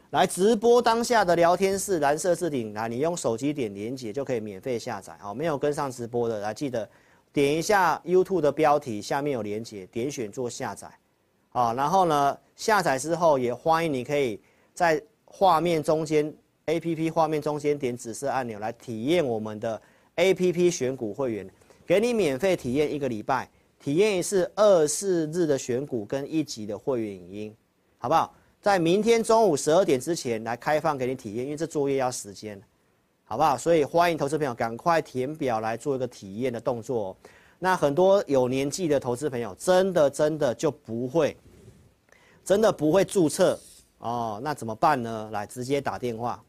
[0.10, 5.16] 来，直播当下的聊天室蓝色置顶，来，你用手机点连接就可以免费下载。
[5.20, 6.88] 好，没有跟上直播的，来记得
[7.32, 10.88] 点一下 YouTube 的标题，下面有连接，点选做下载。
[11.52, 14.42] 啊，然后呢，下载之后也欢迎你可以
[14.74, 16.32] 在画面中间
[16.66, 19.82] ，APP 画面中间点紫色按钮来体验我们的
[20.16, 21.50] APP 选股会员，
[21.86, 23.50] 给你免费体验一个礼拜，
[23.80, 27.56] 体验一次二四日的选股跟一级的会员影音，
[27.98, 28.34] 好不好？
[28.62, 32.58] 在明天中午十二点之前来开放给你体验，因为这作业要时间，
[33.26, 33.58] 好不好？
[33.58, 37.18] 所以欢迎投资朋友赶快填表来做一个体验的动作哦。
[37.60, 41.36] 那很多有年纪的投资朋友，真的真的就不会，
[42.46, 43.60] 真的不会注册
[43.98, 45.30] 哦，那怎么办呢？
[45.34, 46.42] 来，直接打电话，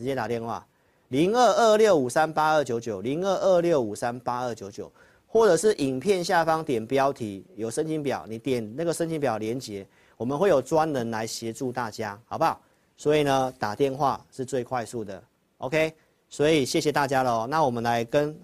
[0.00, 0.66] 直接打电话，
[1.08, 4.90] 零二二六五三八二九九，零二二六五三八二九九，
[5.26, 9.86] 或者是影片下方点标题有申请表，你点那个申请表连接，
[10.16, 12.60] 我们会有专人来协助大家，好不好？
[12.96, 15.22] 所以呢，打电话是最快速的
[15.58, 15.94] ，OK？
[16.28, 17.46] 所以谢谢大家了。
[17.46, 18.34] 那我们来跟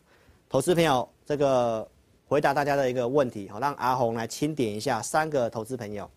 [0.48, 1.88] 投资朋友这个。
[2.28, 6.10] 回答大家的一个问题，好，让阿红来清点一下三个投资朋友。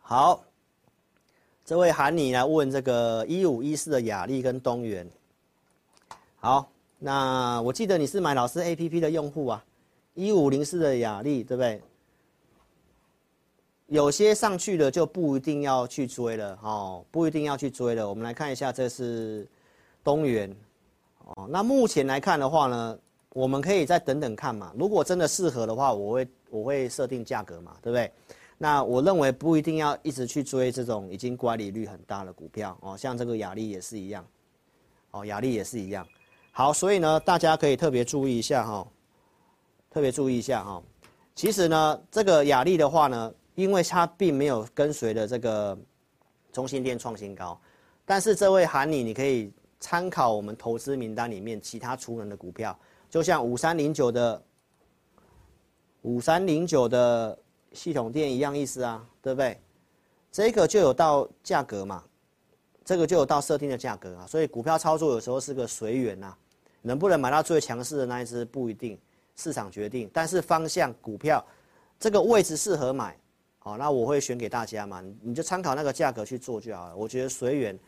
[0.00, 0.44] 好，
[1.70, 5.08] 这位喊你来问这个一五一四的雅力跟东元。
[6.40, 6.68] 好，
[6.98, 9.64] 那我记得你是买老师 APP 的用户啊，
[10.14, 11.80] 一五零四的雅力对不对？
[13.86, 18.08] 有些上去了就不一定要去追了，哦，不一定要去追了。
[18.08, 19.46] 我们来看一下，这是
[20.02, 20.52] 东元。
[21.24, 22.98] 哦，那目前来看的话呢，
[23.32, 24.72] 我们可以再等等看嘛。
[24.76, 28.10] 如果真的适合的话，我会我会设定价格嘛，对不对？
[28.62, 34.22] 那我认为不一定要一直去追这种已经乖离率很大的股票哦，像这个雅力也是一样，
[35.12, 36.06] 哦，雅力也是一样。
[36.52, 38.86] 好，所以呢，大家可以特别注意一下哈，
[39.90, 40.82] 特别注意一下哈。
[41.34, 45.78] 其实呢，这个雅力的话呢，因为它并没有跟随的这个
[46.52, 47.58] 中兴电创新高，
[48.04, 49.50] 但是这位喊你，你可以。
[49.82, 54.42] 参考我们投资名单里面其他储能的股票，就像五三零九的
[56.02, 57.38] 五三零九的
[57.72, 59.58] 系统电一样意思啊，对不对？
[60.32, 62.04] 这个就有到价格嘛，
[62.84, 66.34] 这个就有到设定的价格啊，所以股票操作有时候是个随缘呐，
[66.82, 68.98] 能不能买到最强势的那一只不一定，
[69.36, 71.44] 市场决定，但是方向股票
[71.98, 73.16] 这个位置适合买，
[73.58, 77.78] 好，那我会选给大家嘛，你就参考那个价格去做就好了，我觉得随缘。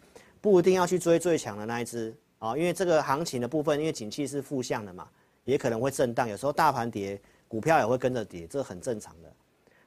[0.41, 5.09] 不一定要去追最强的那一只啊，因为这个行情的部分，因为景气是负向的嘛，
[5.45, 9.32] 也可能会震荡，有时候大盘跌，股票也会跟着跌，这很正常的，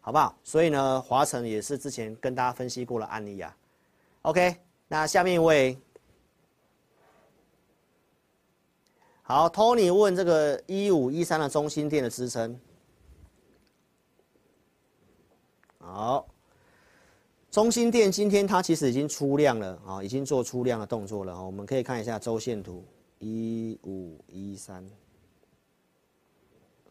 [0.05, 0.37] 好不好？
[0.43, 3.57] 所以呢，华城也是之前跟大家分析过的案例啊。
[4.21, 4.55] OK，
[4.87, 5.75] 那下面一位，
[9.23, 12.55] 好，Tony 问这个一五一三的中心店的支撑，
[15.79, 16.27] 好。
[17.49, 21.41] 中心店今天它其实已经出量了啊，已经做出量的动作了啊。
[21.41, 22.85] 我们可以看一下周线图，
[23.17, 24.87] 一五一三，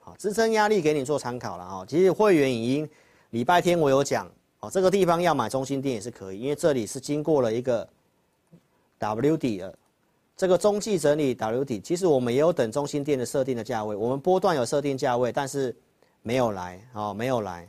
[0.00, 1.86] 好，支撑压力给你做参考了啊。
[1.86, 2.90] 其实会员已经
[3.34, 4.30] 礼拜天我有讲
[4.60, 7.86] 哦，这个地方要买中心店也是可以，因为这里是经过了一个
[8.98, 9.76] W 底的，
[10.36, 11.80] 这个中继整理 W 底。
[11.80, 15.74] 其实我们也有等中心店的设定的价位，我们波段有设定价位，但是
[16.22, 17.68] 没有来哦，没有来。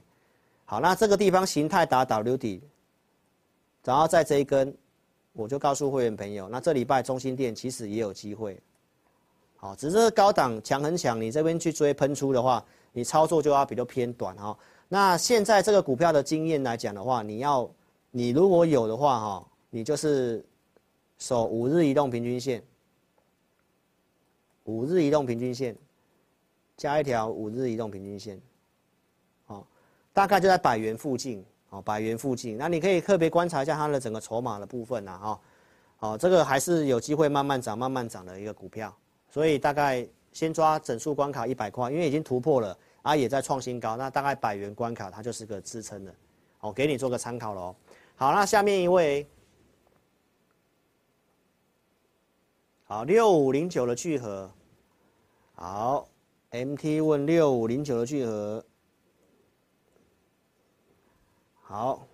[0.66, 2.62] 好，那这个地方形态打 W 底，
[3.84, 4.72] 然后在这一根，
[5.34, 8.60] 我就告诉会员朋友，那这礼拜中心店其实也有机会。
[9.58, 12.64] 好，只是高档强很强，你这边去追喷出的话，
[12.94, 14.56] 你操作就要比较偏短哈。
[14.96, 17.70] 那现在这个股票的经验来讲的话，你要，
[18.12, 20.42] 你如果有的话哈，你就是
[21.18, 22.64] 守五日移动平均线，
[24.64, 25.76] 五日移动平均线，
[26.78, 28.40] 加一条五日移动平均线，
[29.46, 29.68] 好，
[30.14, 32.58] 大概就在百元附近，哦，百元附近。
[32.58, 35.40] 那你可以特别观察一下它的整个筹码的部分呐，哈，
[35.98, 38.96] 好，这个还是有机会慢慢涨、慢慢涨的一个股票，
[39.30, 42.78] 所以大概先抓整数关卡一百块，因为已经突破了。
[43.06, 46.12] 啊，也在创新高，那大概百元关卡，它就是个支撑的，
[46.58, 47.76] 好，给你做个参考喽。
[48.16, 49.30] 好，那下面一位，
[52.86, 54.50] 好，六五零九的聚合，
[55.54, 56.08] 好
[56.50, 58.66] ，MT 问六五零九的聚合，
[61.62, 62.08] 好，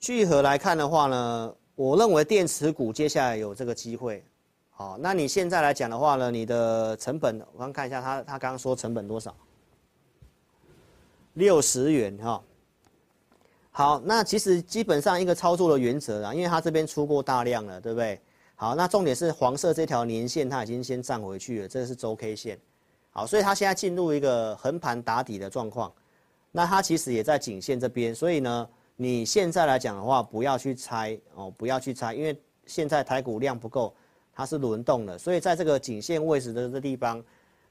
[0.00, 4.24] 聚合来看的话呢，我认为电池股接下来有这个机会，
[4.70, 9.36] 好，那你现在来讲的话呢，你的成本，我刚看一下他，他刚刚说成本多少？
[11.38, 12.42] 六十元哈，
[13.70, 18.20] 好，那其实基本上一个操作的原则啊，因为它这边出过大量了，对不对？
[18.56, 22.58] 好，那重点是黄色这条年线它已经先站回去了，这是周 K 线，
[23.12, 25.92] 好，所以它现在进入一个横盘打底的状况，
[26.50, 32.36] 那它其实也在颈线这边，所以呢，你现在来讲的话，不要去猜哦，不要去猜，因为
[32.66, 33.94] 现在台股量不够，
[34.34, 37.22] 它是轮动的，所以在这个颈线位置的这地方，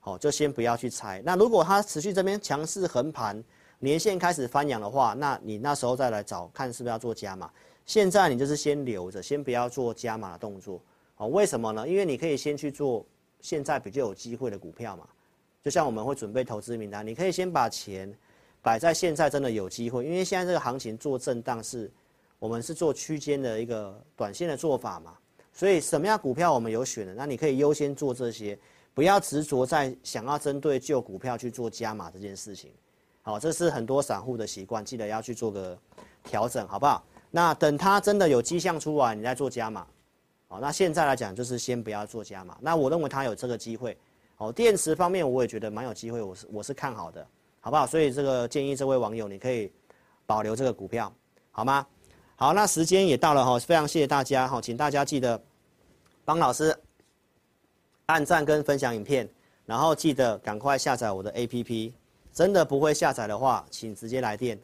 [0.03, 1.21] 哦，就先不要去猜。
[1.25, 3.43] 那如果它持续这边强势横盘，
[3.79, 7.51] 年线开始翻扬的话，那你那时候再来找看是不是要做加码。
[7.85, 10.81] 现在你就是先留着，先不要做加码的动作。
[11.17, 11.87] 哦，为什么呢？
[11.87, 13.05] 因为你可以先去做
[13.39, 15.07] 现在比较有机会的股票嘛。
[15.63, 18.13] 就像我们会准备投资名单，你可以先把钱
[18.61, 20.05] 摆在现在真的有机会。
[20.05, 21.91] 因为现在这个行情做震荡是，
[22.39, 25.13] 我们是做区间的一个短线的做法嘛。
[25.53, 28.57] 所以什么样股票我们有选的，那你可以优先做这些，
[28.93, 32.71] 不要执着在想要针对旧股票去做加码这件事情。
[33.27, 35.77] 好，这是很多散户的习惯，记得要去做个
[36.23, 37.03] 调整，好不好？
[37.29, 39.85] 那等它真的有迹象出来，你再做加码。
[40.47, 42.57] 好，那现在来讲就是先不要做加码。
[42.61, 43.97] 那我认为它有这个机会。
[44.37, 47.27] 哦，电池方面我也觉得蛮有机会，我是我是看好的，
[47.59, 47.85] 好不好？
[47.85, 49.69] 所以这个建议这位网友你可以
[50.25, 51.11] 保留这个股票，
[51.51, 51.85] 好吗？
[52.37, 55.37] 好，那时间也到了哈，非常谢谢大家哈，请大家记得
[56.23, 56.73] 帮老师
[58.05, 59.29] 按赞跟分享影片，
[59.65, 61.91] 然后记得赶快下载我的 APP。
[62.37, 64.59] 真的不会下载的话，请直接来电，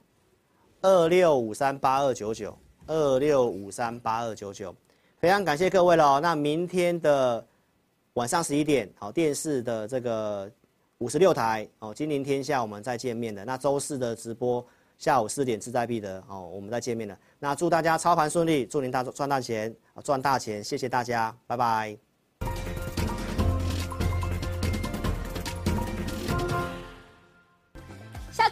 [0.84, 2.56] 二六五三八二九九，
[2.86, 4.76] 二六五三八二九九，
[5.18, 6.20] 非常感谢各位了。
[6.20, 7.44] 那明天的
[8.14, 10.48] 晚上十一点，好，电视的这个
[11.00, 13.44] 五十六台哦，金陵天下我们再见面的。
[13.44, 14.64] 那周四的直播
[15.00, 17.18] 下午四点志在必得哦，我们再见面了。
[17.40, 22.13] 那祝大家操盘顺利，祝您大赚大钱，赚大钱，谢谢大家，拜拜。